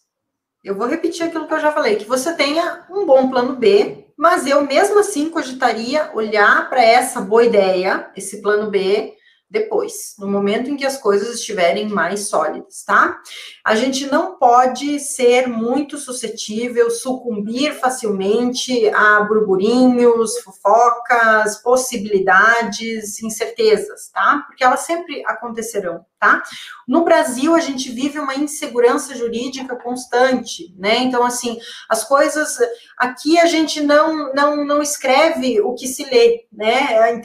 [0.63, 4.07] eu vou repetir aquilo que eu já falei, que você tenha um bom plano B,
[4.15, 9.17] mas eu mesmo assim cogitaria olhar para essa boa ideia, esse plano B,
[9.49, 13.19] depois, no momento em que as coisas estiverem mais sólidas, tá?
[13.67, 24.45] A gente não pode ser muito suscetível, sucumbir facilmente a burburinhos, fofocas, possibilidades, incertezas, tá?
[24.47, 26.41] Porque elas sempre acontecerão, tá?
[26.87, 30.99] No Brasil, a gente vive uma insegurança jurídica constante, né?
[30.99, 31.59] Então, assim,
[31.89, 32.57] as coisas.
[32.97, 37.21] Aqui a gente não, não, não escreve o que se lê, né?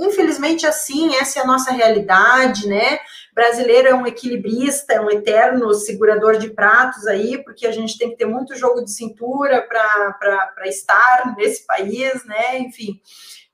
[0.00, 2.98] Infelizmente, assim, essa é a nossa realidade, né?
[3.34, 8.10] Brasileiro é um equilibrista, é um eterno segurador de pratos aí, porque a gente tem
[8.10, 12.58] que ter muito jogo de cintura para estar nesse país, né?
[12.58, 13.00] Enfim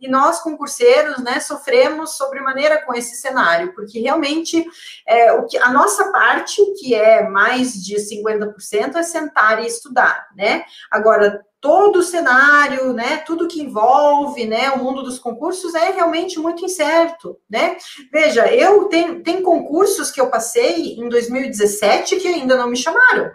[0.01, 4.65] e nós, concurseiros, né, sofremos sobremaneira com esse cenário, porque realmente
[5.07, 10.27] é, o que, a nossa parte, que é mais de 50%, é sentar e estudar,
[10.35, 10.65] né?
[10.91, 16.39] Agora, todo o cenário, né, tudo que envolve, né, o mundo dos concursos é realmente
[16.39, 17.77] muito incerto, né?
[18.11, 23.31] Veja, eu tenho, tem concursos que eu passei em 2017 que ainda não me chamaram,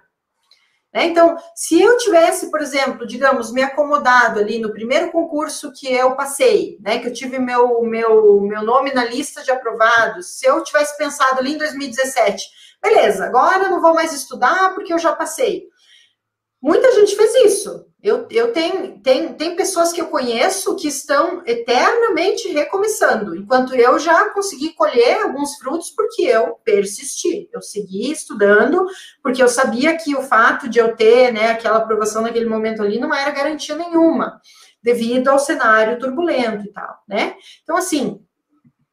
[0.92, 1.06] né?
[1.06, 6.16] Então, se eu tivesse, por exemplo, digamos, me acomodado ali no primeiro concurso que eu
[6.16, 10.64] passei, né, que eu tive meu, meu, meu nome na lista de aprovados, se eu
[10.64, 12.44] tivesse pensado ali em 2017,
[12.82, 15.75] beleza, agora eu não vou mais estudar porque eu já passei.
[16.66, 17.86] Muita gente fez isso.
[18.02, 24.00] Eu, eu tenho, tem, tem pessoas que eu conheço que estão eternamente recomeçando, enquanto eu
[24.00, 28.84] já consegui colher alguns frutos porque eu persisti, eu segui estudando,
[29.22, 33.00] porque eu sabia que o fato de eu ter né, aquela aprovação naquele momento ali
[33.00, 34.42] não era garantia nenhuma,
[34.82, 37.36] devido ao cenário turbulento e tal, né?
[37.62, 38.25] Então, assim,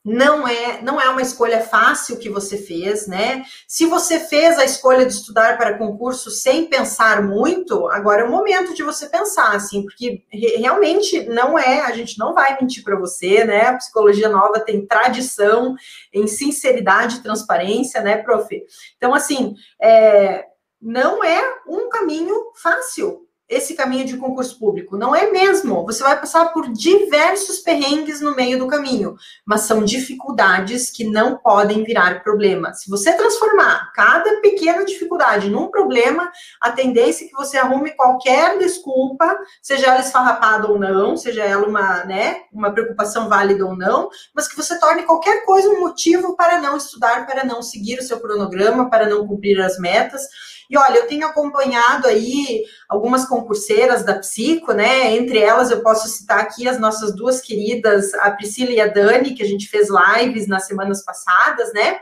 [0.05, 3.45] não é, não é uma escolha fácil que você fez, né?
[3.69, 8.31] Se você fez a escolha de estudar para concurso sem pensar muito, agora é o
[8.31, 12.99] momento de você pensar, assim, porque realmente não é, a gente não vai mentir para
[12.99, 13.67] você, né?
[13.67, 15.77] A psicologia nova tem tradição
[16.13, 18.49] em sinceridade e transparência, né, prof?
[18.97, 20.47] Então, assim, é,
[20.81, 23.22] não é um caminho fácil
[23.53, 24.97] esse caminho de concurso público.
[24.97, 25.85] Não é mesmo.
[25.85, 31.37] Você vai passar por diversos perrengues no meio do caminho, mas são dificuldades que não
[31.37, 32.73] podem virar problema.
[32.73, 38.59] Se você transformar cada pequena dificuldade num problema, a tendência é que você arrume qualquer
[38.59, 44.09] desculpa, seja ela esfarrapada ou não, seja ela uma, né, uma preocupação válida ou não,
[44.35, 48.03] mas que você torne qualquer coisa um motivo para não estudar, para não seguir o
[48.03, 50.23] seu cronograma, para não cumprir as metas.
[50.69, 55.15] E olha, eu tenho acompanhado aí algumas concurseiras da Psico, né?
[55.15, 59.35] Entre elas eu posso citar aqui as nossas duas queridas, a Priscila e a Dani,
[59.35, 62.01] que a gente fez lives nas semanas passadas, né?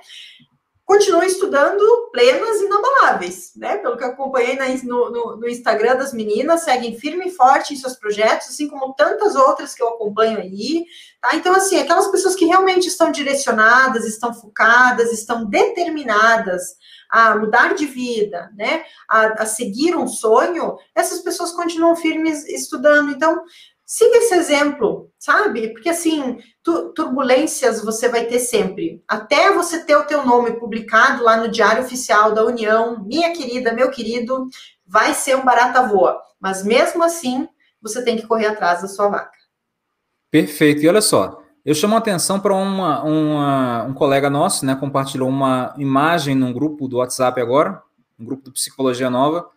[0.91, 3.77] Continuam estudando plenas e inabaláveis, né?
[3.77, 7.77] Pelo que eu acompanhei no, no, no, Instagram das meninas, seguem firme e forte em
[7.77, 10.85] seus projetos, assim como tantas outras que eu acompanho aí,
[11.21, 11.37] tá?
[11.37, 16.75] Então, assim, aquelas pessoas que realmente estão direcionadas, estão focadas, estão determinadas
[17.09, 23.11] a mudar de vida, né, a, a seguir um sonho, essas pessoas continuam firmes estudando.
[23.11, 23.43] Então,
[23.91, 25.71] siga esse exemplo, sabe?
[25.71, 29.03] Porque assim, tu, turbulências você vai ter sempre.
[29.09, 33.73] Até você ter o teu nome publicado lá no Diário Oficial da União, minha querida,
[33.73, 34.49] meu querido,
[34.87, 36.23] vai ser um barata voa.
[36.39, 37.49] Mas mesmo assim,
[37.83, 39.37] você tem que correr atrás da sua vaca.
[40.31, 40.83] Perfeito.
[40.83, 44.77] E olha só, eu chamo a atenção para uma, uma, um colega nosso, né?
[44.77, 47.83] Compartilhou uma imagem num grupo do WhatsApp agora,
[48.17, 49.51] um grupo do Psicologia Nova,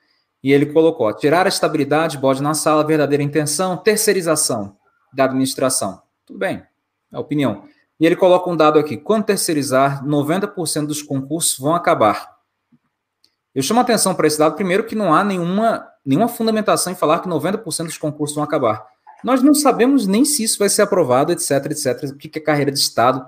[0.44, 4.76] e ele colocou: tirar a estabilidade, bode na sala, verdadeira intenção, terceirização
[5.14, 6.02] da administração.
[6.26, 6.64] Tudo bem,
[7.12, 7.66] é a opinião.
[8.00, 12.34] E ele coloca um dado aqui: quando terceirizar, 90% dos concursos vão acabar.
[13.56, 16.96] Eu chamo a atenção para esse dado, primeiro, que não há nenhuma, nenhuma fundamentação em
[16.96, 18.86] falar que 90% dos concursos vão acabar.
[19.24, 22.72] Nós não sabemos nem se isso vai ser aprovado, etc, etc, o que é carreira
[22.72, 23.26] de Estado.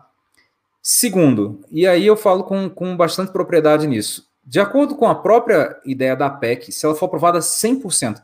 [0.82, 5.76] Segundo, e aí eu falo com, com bastante propriedade nisso, de acordo com a própria
[5.84, 8.22] ideia da PEC, se ela for aprovada 100%,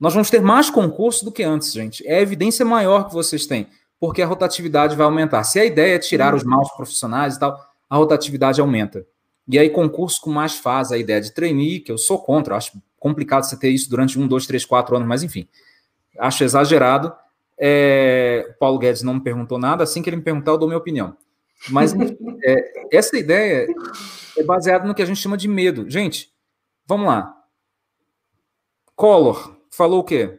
[0.00, 2.06] nós vamos ter mais concursos do que antes, gente.
[2.06, 3.66] É a evidência maior que vocês têm,
[4.00, 5.44] porque a rotatividade vai aumentar.
[5.44, 7.60] Se a ideia é tirar os maus profissionais e tal,
[7.90, 9.04] a rotatividade aumenta.
[9.46, 12.80] E aí, concurso com mais fase, a ideia de trainee, que eu sou contra, acho
[12.98, 15.48] complicado você ter isso durante um, dois, três, quatro anos, mas enfim,
[16.18, 17.12] acho exagerado.
[17.58, 20.78] É, Paulo Guedes não me perguntou nada, assim que ele me perguntar, eu dou minha
[20.78, 21.16] opinião.
[21.70, 21.92] Mas
[22.44, 23.66] é, essa ideia
[24.38, 25.88] é baseada no que a gente chama de medo.
[25.88, 26.32] Gente,
[26.86, 27.34] vamos lá.
[28.94, 30.38] Collor falou o quê?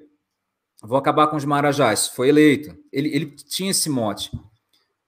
[0.82, 2.08] Vou acabar com os marajás.
[2.08, 2.76] Foi eleito.
[2.91, 4.32] Ele, ele tinha esse mote.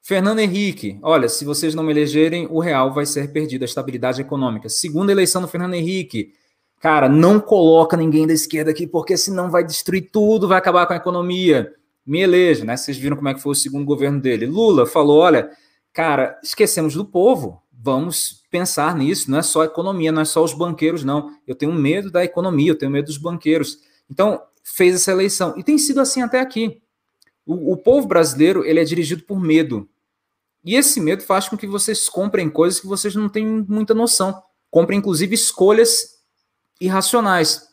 [0.02, 4.20] Fernando Henrique, olha, se vocês não me elegerem, o real vai ser perdido, a estabilidade
[4.20, 4.68] econômica.
[4.68, 6.34] Segunda eleição do Fernando Henrique.
[6.80, 10.94] Cara, não coloca ninguém da esquerda aqui, porque senão vai destruir tudo, vai acabar com
[10.94, 11.72] a economia.
[12.04, 12.76] Me eleja, né?
[12.76, 14.48] Vocês viram como é que foi o segundo governo dele.
[14.48, 15.52] Lula falou: olha,
[15.94, 17.62] cara, esquecemos do povo.
[17.72, 19.32] Vamos pensar nisso.
[19.32, 21.34] Não é só economia, não é só os banqueiros, não.
[21.48, 23.80] Eu tenho medo da economia, eu tenho medo dos banqueiros.
[24.10, 25.56] Então, fez essa eleição.
[25.58, 26.82] E tem sido assim até aqui.
[27.46, 29.90] O, o povo brasileiro ele é dirigido por medo.
[30.64, 34.40] E esse medo faz com que vocês comprem coisas que vocês não têm muita noção.
[34.70, 36.20] Comprem, inclusive, escolhas
[36.80, 37.68] irracionais.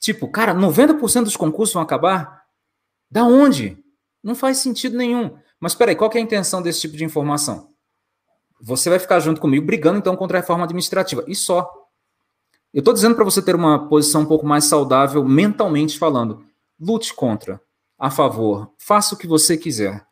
[0.00, 2.42] Tipo, cara, 90% dos concursos vão acabar?
[3.08, 3.78] Da onde?
[4.22, 5.36] Não faz sentido nenhum.
[5.60, 7.71] Mas peraí, qual é a intenção desse tipo de informação?
[8.62, 11.24] Você vai ficar junto comigo brigando então contra a reforma administrativa.
[11.26, 11.70] E só.
[12.72, 16.44] Eu estou dizendo para você ter uma posição um pouco mais saudável mentalmente falando.
[16.80, 17.60] Lute contra,
[17.98, 20.06] a favor, faça o que você quiser.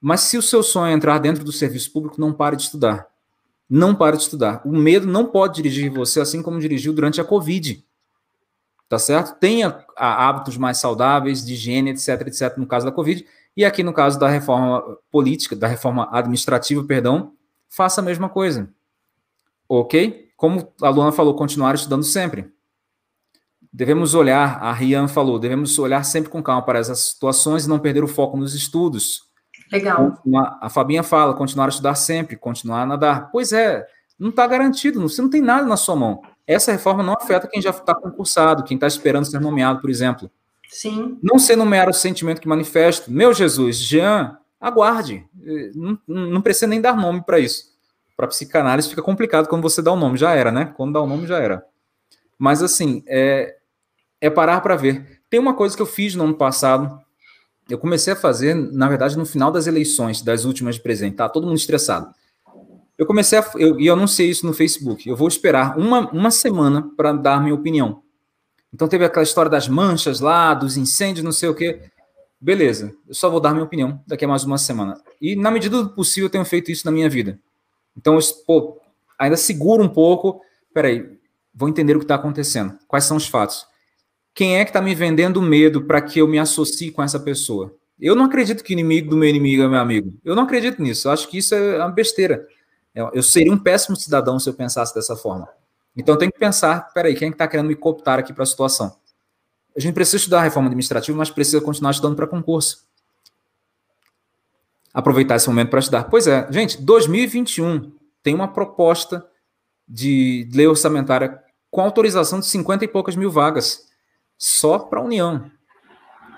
[0.00, 3.08] Mas se o seu sonho é entrar dentro do serviço público, não pare de estudar.
[3.68, 4.62] Não pare de estudar.
[4.64, 7.84] O medo não pode dirigir você assim como dirigiu durante a Covid
[8.88, 9.38] tá certo?
[9.38, 13.24] Tenha hábitos mais saudáveis, de higiene, etc, etc, no caso da Covid,
[13.56, 17.32] e aqui no caso da reforma política, da reforma administrativa, perdão,
[17.68, 18.72] faça a mesma coisa.
[19.68, 20.30] Ok?
[20.36, 22.52] Como a Luana falou, continuar estudando sempre.
[23.72, 27.78] Devemos olhar, a Rian falou, devemos olhar sempre com calma para essas situações e não
[27.78, 29.28] perder o foco nos estudos.
[29.70, 30.22] Legal.
[30.60, 33.30] A Fabinha fala, continuar a estudar sempre, continuar a nadar.
[33.30, 33.86] Pois é,
[34.18, 36.22] não está garantido, você não tem nada na sua mão.
[36.46, 40.30] Essa reforma não afeta quem já está concursado, quem está esperando ser nomeado, por exemplo.
[40.70, 41.18] Sim.
[41.22, 43.10] Não ser nomeado o sentimento que manifesto.
[43.10, 45.24] Meu Jesus, Jean, aguarde.
[45.74, 47.76] Não, não precisa nem dar nome para isso.
[48.16, 50.72] Para psicanálise fica complicado quando você dá o um nome, já era, né?
[50.76, 51.64] Quando dá o um nome, já era.
[52.38, 53.56] Mas assim, é,
[54.20, 55.20] é parar para ver.
[55.30, 57.00] Tem uma coisa que eu fiz no ano passado,
[57.68, 61.28] eu comecei a fazer, na verdade, no final das eleições, das últimas de presente, tá
[61.28, 62.12] todo mundo estressado.
[62.96, 63.50] Eu comecei a.
[63.56, 65.08] Eu, e eu anunciei isso no Facebook.
[65.08, 68.02] Eu vou esperar uma, uma semana para dar minha opinião.
[68.74, 71.80] Então teve aquela história das manchas lá, dos incêndios, não sei o quê.
[72.40, 75.00] Beleza, eu só vou dar minha opinião daqui a mais uma semana.
[75.20, 77.38] E na medida do possível eu tenho feito isso na minha vida.
[77.96, 78.80] Então, eu, pô,
[79.18, 80.40] ainda seguro um pouco.
[80.72, 81.18] Peraí,
[81.52, 82.78] vou entender o que está acontecendo.
[82.86, 83.66] Quais são os fatos?
[84.32, 87.74] Quem é que está me vendendo medo para que eu me associe com essa pessoa?
[87.98, 90.14] Eu não acredito que inimigo do meu inimigo é meu amigo.
[90.24, 91.08] Eu não acredito nisso.
[91.08, 92.46] Eu acho que isso é uma besteira.
[92.94, 95.48] Eu seria um péssimo cidadão se eu pensasse dessa forma.
[95.96, 98.44] Então eu tenho que pensar, peraí, quem é que está querendo me cooptar aqui para
[98.44, 98.94] a situação?
[99.78, 102.84] A gente precisa estudar a reforma administrativa, mas precisa continuar estudando para concurso.
[104.92, 106.02] Aproveitar esse momento para estudar.
[106.10, 109.24] Pois é, gente, 2021 tem uma proposta
[109.88, 113.86] de lei orçamentária com autorização de 50 e poucas mil vagas,
[114.36, 115.48] só para a União.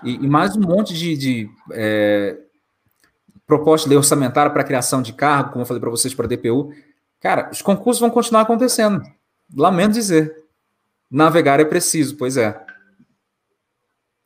[0.04, 2.36] E, e, mais um monte de, de é,
[3.46, 6.74] proposta de lei orçamentária para criação de cargo, como eu falei para vocês, para DPU.
[7.18, 9.02] Cara, os concursos vão continuar acontecendo.
[9.56, 10.44] Lamento dizer.
[11.10, 12.68] Navegar é preciso, pois é.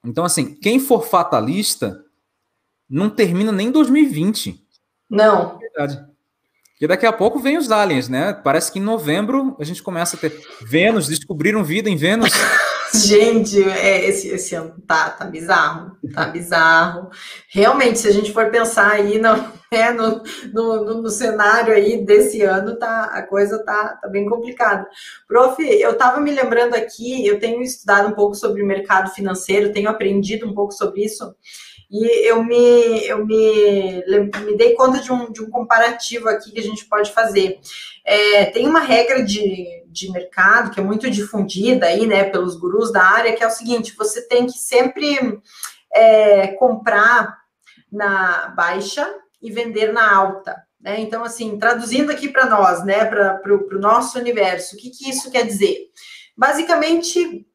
[0.04, 2.04] Então, assim, quem for fatalista
[2.88, 4.62] não termina nem 2020.
[5.08, 5.56] Não.
[5.56, 6.14] É verdade.
[6.72, 8.32] Porque daqui a pouco vem os aliens, né?
[8.32, 10.38] Parece que em novembro a gente começa a ter.
[10.60, 12.30] Vênus, descobriram vida em Vênus.
[13.06, 17.10] Gente, é, esse, esse ano tá, tá bizarro, tá bizarro.
[17.48, 19.32] Realmente, se a gente for pensar aí no,
[19.72, 20.22] né, no,
[20.52, 24.86] no, no, cenário aí desse ano, tá, a coisa tá, tá bem complicada.
[25.26, 29.72] Prof, eu tava me lembrando aqui, eu tenho estudado um pouco sobre o mercado financeiro,
[29.72, 31.34] tenho aprendido um pouco sobre isso,
[31.90, 34.02] e eu me, eu me,
[34.44, 37.58] me dei conta de um, de um comparativo aqui que a gente pode fazer.
[38.04, 42.92] É, tem uma regra de, de mercado que é muito difundida aí, né, pelos gurus
[42.92, 45.40] da área, que é o seguinte: você tem que sempre
[45.92, 47.38] é, comprar
[47.90, 49.08] na baixa
[49.40, 50.62] e vender na alta.
[50.80, 51.00] Né?
[51.00, 55.30] Então, assim, traduzindo aqui para nós, né, para o nosso universo, o que, que isso
[55.30, 55.88] quer dizer?
[56.36, 57.46] Basicamente,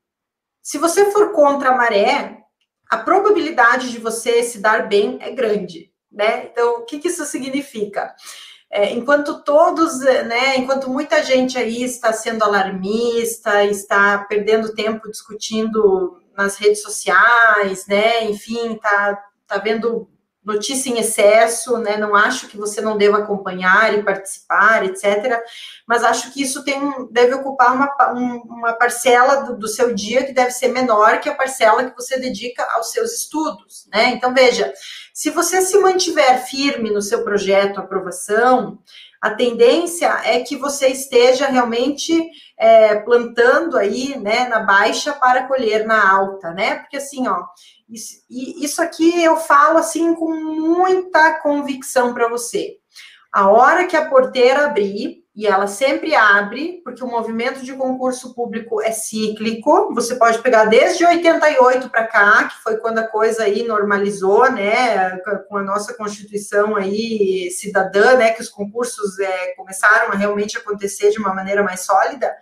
[0.63, 2.37] se você for contra a maré,
[2.89, 6.45] a probabilidade de você se dar bem é grande, né?
[6.45, 8.15] Então, o que, que isso significa?
[8.71, 16.21] É, enquanto todos, né, enquanto muita gente aí está sendo alarmista, está perdendo tempo discutindo
[16.37, 20.07] nas redes sociais, né, enfim, está tá vendo
[20.49, 21.95] notícia em excesso, né?
[21.95, 25.39] Não acho que você não deva acompanhar e participar, etc.
[25.87, 26.79] Mas acho que isso tem,
[27.11, 27.87] deve ocupar uma,
[28.45, 32.19] uma parcela do, do, seu dia que deve ser menor que a parcela que você
[32.19, 34.09] dedica aos seus estudos, né?
[34.09, 34.73] Então veja,
[35.13, 38.79] se você se mantiver firme no seu projeto aprovação,
[39.21, 45.85] a tendência é que você esteja realmente é, plantando aí, né, na baixa para colher
[45.85, 46.75] na alta, né?
[46.75, 47.43] Porque assim, ó,
[47.89, 52.77] isso, isso aqui eu falo assim com muita convicção para você.
[53.31, 58.33] A hora que a porteira abrir, e ela sempre abre, porque o movimento de concurso
[58.33, 63.43] público é cíclico, você pode pegar desde 88 para cá, que foi quando a coisa
[63.43, 65.17] aí normalizou, né,
[65.47, 71.11] com a nossa Constituição aí cidadã, né, que os concursos é, começaram a realmente acontecer
[71.11, 72.35] de uma maneira mais sólida,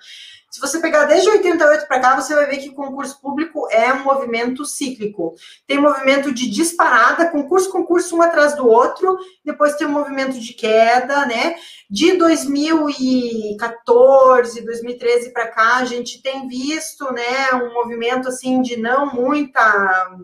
[0.49, 3.93] se você pegar desde 88 para cá, você vai ver que o concurso público é
[3.93, 5.35] um movimento cíclico.
[5.67, 10.53] Tem movimento de disparada, concurso, concurso, um atrás do outro, depois tem um movimento de
[10.53, 11.55] queda, né?
[11.89, 19.13] De 2014, 2013 para cá, a gente tem visto, né, um movimento assim de não
[19.13, 20.17] muita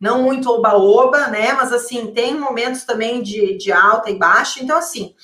[0.00, 1.52] não muito oba-oba, né?
[1.52, 4.62] Mas assim, tem momentos também de, de alta e baixa.
[4.62, 5.14] Então, assim,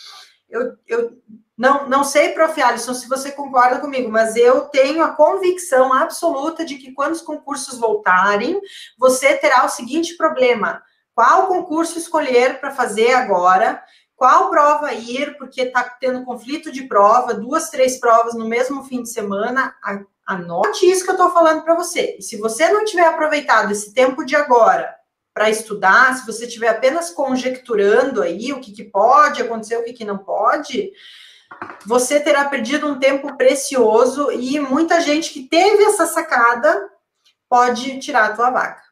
[0.49, 1.20] eu, eu
[1.61, 2.59] não, não sei, prof.
[2.59, 7.21] Alisson, se você concorda comigo, mas eu tenho a convicção absoluta de que quando os
[7.21, 8.59] concursos voltarem,
[8.97, 10.83] você terá o seguinte problema:
[11.15, 13.85] qual concurso escolher para fazer agora?
[14.17, 19.03] Qual prova ir, porque está tendo conflito de prova, duas, três provas no mesmo fim
[19.03, 19.75] de semana.
[20.27, 22.17] Anote isso que eu estou falando para você.
[22.23, 24.95] Se você não tiver aproveitado esse tempo de agora
[25.35, 29.93] para estudar, se você estiver apenas conjecturando aí o que, que pode acontecer, o que,
[29.93, 30.91] que não pode,
[31.86, 36.88] você terá perdido um tempo precioso e muita gente que teve essa sacada
[37.48, 38.82] pode tirar a tua vaga.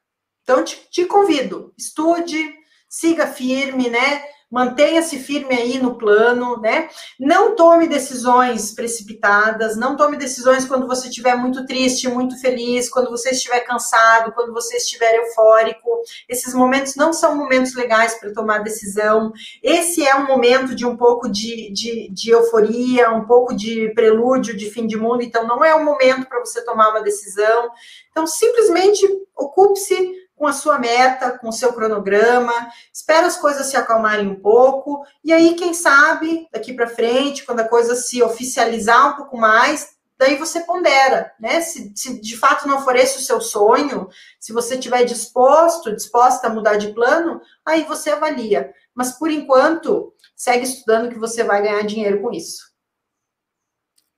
[0.42, 2.54] Então, te, te convido, estude,
[2.88, 4.22] siga firme, né?
[4.51, 6.88] Mantenha-se firme aí no plano, né?
[7.20, 13.11] Não tome decisões precipitadas, não tome decisões quando você estiver muito triste, muito feliz, quando
[13.11, 16.03] você estiver cansado, quando você estiver eufórico.
[16.28, 19.32] Esses momentos não são momentos legais para tomar decisão.
[19.62, 24.57] Esse é um momento de um pouco de, de, de euforia, um pouco de prelúdio
[24.57, 27.70] de fim de mundo, então não é o momento para você tomar uma decisão.
[28.11, 32.53] Então, simplesmente ocupe-se com a sua meta, com o seu cronograma,
[32.93, 37.61] espera as coisas se acalmarem um pouco, e aí, quem sabe, daqui para frente, quando
[37.61, 41.61] a coisa se oficializar um pouco mais, daí você pondera, né?
[41.61, 44.09] Se, se, de fato não for esse o seu sonho,
[44.39, 48.72] se você estiver disposto, disposta a mudar de plano, aí você avalia.
[48.95, 52.68] Mas por enquanto, segue estudando que você vai ganhar dinheiro com isso.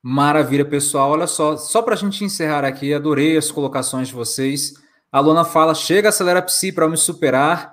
[0.03, 1.11] Maravilha, pessoal.
[1.11, 4.73] Olha só, só para a gente encerrar aqui, adorei as colocações de vocês.
[5.11, 7.73] A Luna fala: chega, acelera psi para me superar.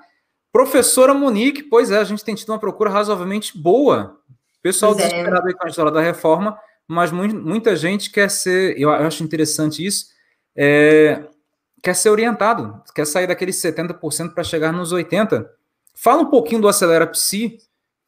[0.52, 4.20] Professora Monique, pois é, a gente tem tido uma procura razoavelmente boa.
[4.62, 5.10] Pessoal pois é.
[5.10, 5.52] desesperado é.
[5.52, 6.58] aí com a história da reforma,
[6.88, 10.08] mas muita gente quer ser, eu acho interessante isso,
[10.56, 11.24] é,
[11.84, 15.48] quer ser orientado, quer sair daqueles 70% para chegar nos 80%.
[15.96, 17.58] Fala um pouquinho do Acelera Psi.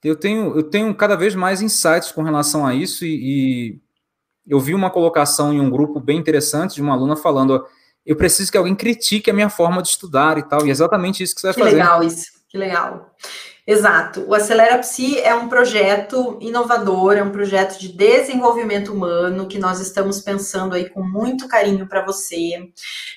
[0.03, 3.79] Eu tenho, eu tenho cada vez mais insights com relação a isso e, e
[4.47, 7.65] eu vi uma colocação em um grupo bem interessante de uma aluna falando
[8.09, 10.65] eu preciso que alguém critique a minha forma de estudar e tal.
[10.65, 11.75] E é exatamente isso que você vai que fazer.
[11.75, 13.15] Que legal isso, que legal.
[13.69, 14.25] Exato.
[14.27, 19.79] O Acelera Psi é um projeto inovador, é um projeto de desenvolvimento humano que nós
[19.79, 22.67] estamos pensando aí com muito carinho para você.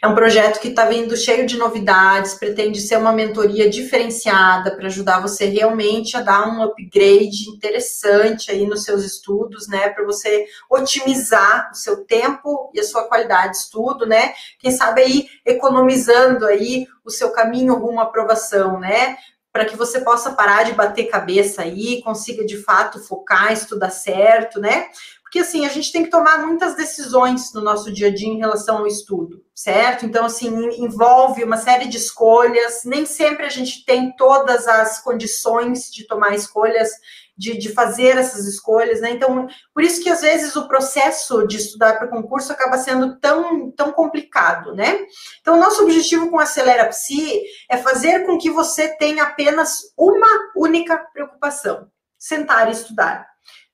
[0.02, 4.88] É um projeto que está vindo cheio de novidades, pretende ser uma mentoria diferenciada para
[4.88, 9.88] ajudar você realmente a dar um upgrade interessante aí nos seus estudos, né?
[9.88, 14.34] Para você otimizar o seu tempo e a sua qualidade de estudo, né?
[14.58, 19.16] Quem sabe aí economizando aí o seu caminho rumo à aprovação, né?
[19.52, 24.58] Para que você possa parar de bater cabeça aí, consiga de fato focar, estudar certo,
[24.58, 24.86] né?
[25.22, 28.38] Porque assim, a gente tem que tomar muitas decisões no nosso dia a dia em
[28.38, 30.04] relação ao estudo, certo?
[30.04, 30.48] Então, assim,
[30.78, 36.34] envolve uma série de escolhas, nem sempre a gente tem todas as condições de tomar
[36.34, 36.90] escolhas
[37.36, 39.10] de, de fazer essas escolhas, né?
[39.10, 43.70] Então, por isso que às vezes o processo de estudar para concurso acaba sendo tão,
[43.70, 45.06] tão complicado, né?
[45.40, 50.96] Então, nosso objetivo com Acelera Psi é fazer com que você tenha apenas uma única
[51.12, 53.26] preocupação, sentar e estudar.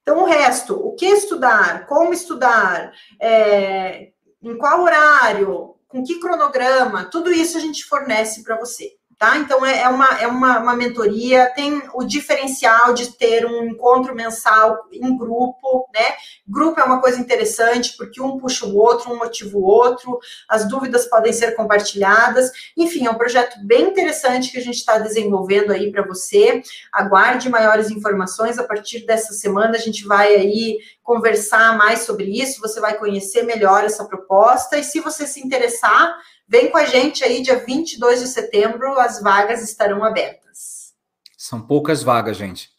[0.02, 4.09] Então, o resto, o que estudar, como estudar, é,
[4.42, 9.36] em qual horário, com que cronograma, tudo isso a gente fornece para você tá?
[9.38, 14.14] Então é, é, uma, é uma, uma mentoria, tem o diferencial de ter um encontro
[14.14, 16.14] mensal em grupo, né?
[16.46, 20.68] Grupo é uma coisa interessante, porque um puxa o outro, um motiva o outro, as
[20.68, 22.52] dúvidas podem ser compartilhadas.
[22.76, 26.62] Enfim, é um projeto bem interessante que a gente está desenvolvendo aí para você.
[26.92, 28.58] Aguarde maiores informações.
[28.58, 33.42] A partir dessa semana a gente vai aí conversar mais sobre isso, você vai conhecer
[33.42, 36.14] melhor essa proposta, e se você se interessar,
[36.49, 40.94] Vem com a gente aí, dia 22 de setembro, as vagas estarão abertas.
[41.36, 42.70] São poucas vagas, gente.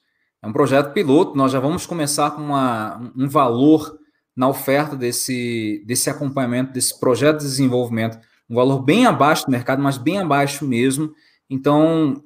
[0.42, 3.96] É um projeto piloto, nós já vamos começar com uma, um valor
[4.36, 8.18] na oferta desse, desse acompanhamento, desse projeto de desenvolvimento,
[8.50, 11.14] um valor bem abaixo do mercado, mas bem abaixo mesmo.
[11.48, 12.24] Então,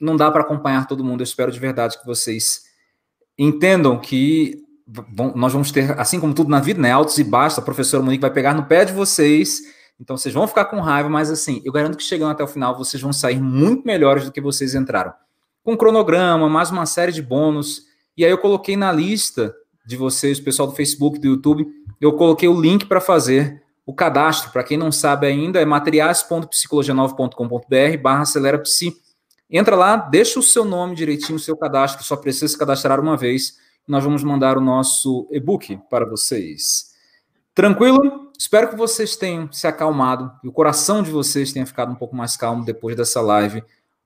[0.00, 1.20] não dá para acompanhar todo mundo.
[1.20, 2.62] Eu espero de verdade que vocês
[3.36, 4.56] entendam que
[5.34, 7.58] nós vamos ter, assim como tudo na vida, né, altos e baixos.
[7.58, 9.60] A professora Monique vai pegar no pé de vocês
[10.00, 12.76] então vocês vão ficar com raiva, mas assim, eu garanto que chegando até o final
[12.76, 15.12] vocês vão sair muito melhores do que vocês entraram.
[15.62, 17.82] Com cronograma, mais uma série de bônus.
[18.16, 19.54] E aí eu coloquei na lista
[19.86, 21.66] de vocês, pessoal do Facebook, do YouTube,
[22.00, 24.50] eu coloquei o link para fazer o cadastro.
[24.50, 28.96] Para quem não sabe ainda, é materiais.psicologia9.com.br barra acelera psi.
[29.50, 33.16] Entra lá, deixa o seu nome direitinho, o seu cadastro, só precisa se cadastrar uma
[33.16, 33.58] vez.
[33.86, 36.92] Nós vamos mandar o nosso e-book para vocês.
[37.54, 38.21] Tranquilo?
[38.42, 42.16] Espero que vocês tenham se acalmado e o coração de vocês tenha ficado um pouco
[42.16, 43.62] mais calmo depois dessa live.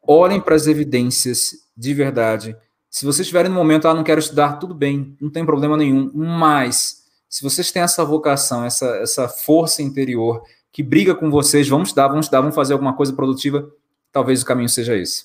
[0.07, 2.55] Olhem para as evidências de verdade.
[2.91, 6.11] Se vocês estiverem no momento, ah, não quero estudar, tudo bem, não tem problema nenhum.
[6.13, 11.89] Mas, se vocês têm essa vocação, essa, essa força interior que briga com vocês, vamos
[11.89, 13.67] estudar, vamos estudar, vamos fazer alguma coisa produtiva,
[14.13, 15.25] talvez o caminho seja esse.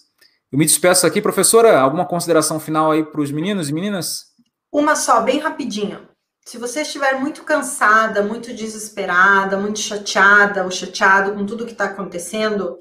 [0.50, 1.78] Eu me despeço aqui, professora.
[1.78, 4.28] Alguma consideração final aí para os meninos e meninas?
[4.72, 6.11] Uma só, bem rapidinho.
[6.52, 11.86] Se você estiver muito cansada, muito desesperada, muito chateada ou chateado com tudo que está
[11.86, 12.78] acontecendo,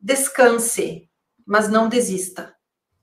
[0.00, 1.08] descanse,
[1.44, 2.54] mas não desista,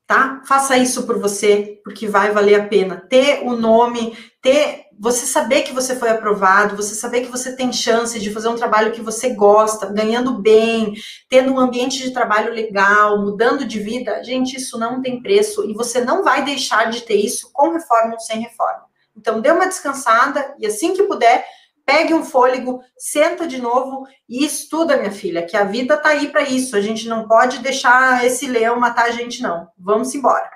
[0.07, 0.41] tá?
[0.47, 3.05] Faça isso por você, porque vai valer a pena.
[3.09, 7.73] Ter o nome, ter você saber que você foi aprovado, você saber que você tem
[7.73, 10.93] chance de fazer um trabalho que você gosta, ganhando bem,
[11.27, 15.73] tendo um ambiente de trabalho legal, mudando de vida, gente, isso não tem preço e
[15.73, 18.89] você não vai deixar de ter isso com reforma ou sem reforma.
[19.15, 21.45] Então, dê uma descansada e assim que puder,
[21.85, 26.29] pegue um fôlego, senta de novo e estuda, minha filha, que a vida tá aí
[26.29, 26.75] para isso.
[26.75, 29.67] A gente não pode deixar esse leão matar a gente, não.
[29.77, 30.49] Vamos embora.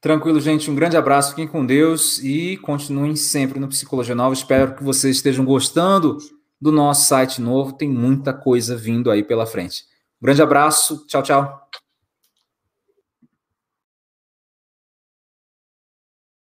[0.00, 0.70] Tranquilo, gente.
[0.70, 1.30] Um grande abraço.
[1.30, 4.34] Fiquem com Deus e continuem sempre no Psicologia Nova.
[4.34, 6.18] Espero que vocês estejam gostando
[6.60, 7.72] do nosso site novo.
[7.72, 9.84] Tem muita coisa vindo aí pela frente.
[10.20, 11.04] Um grande abraço.
[11.06, 11.66] Tchau, tchau.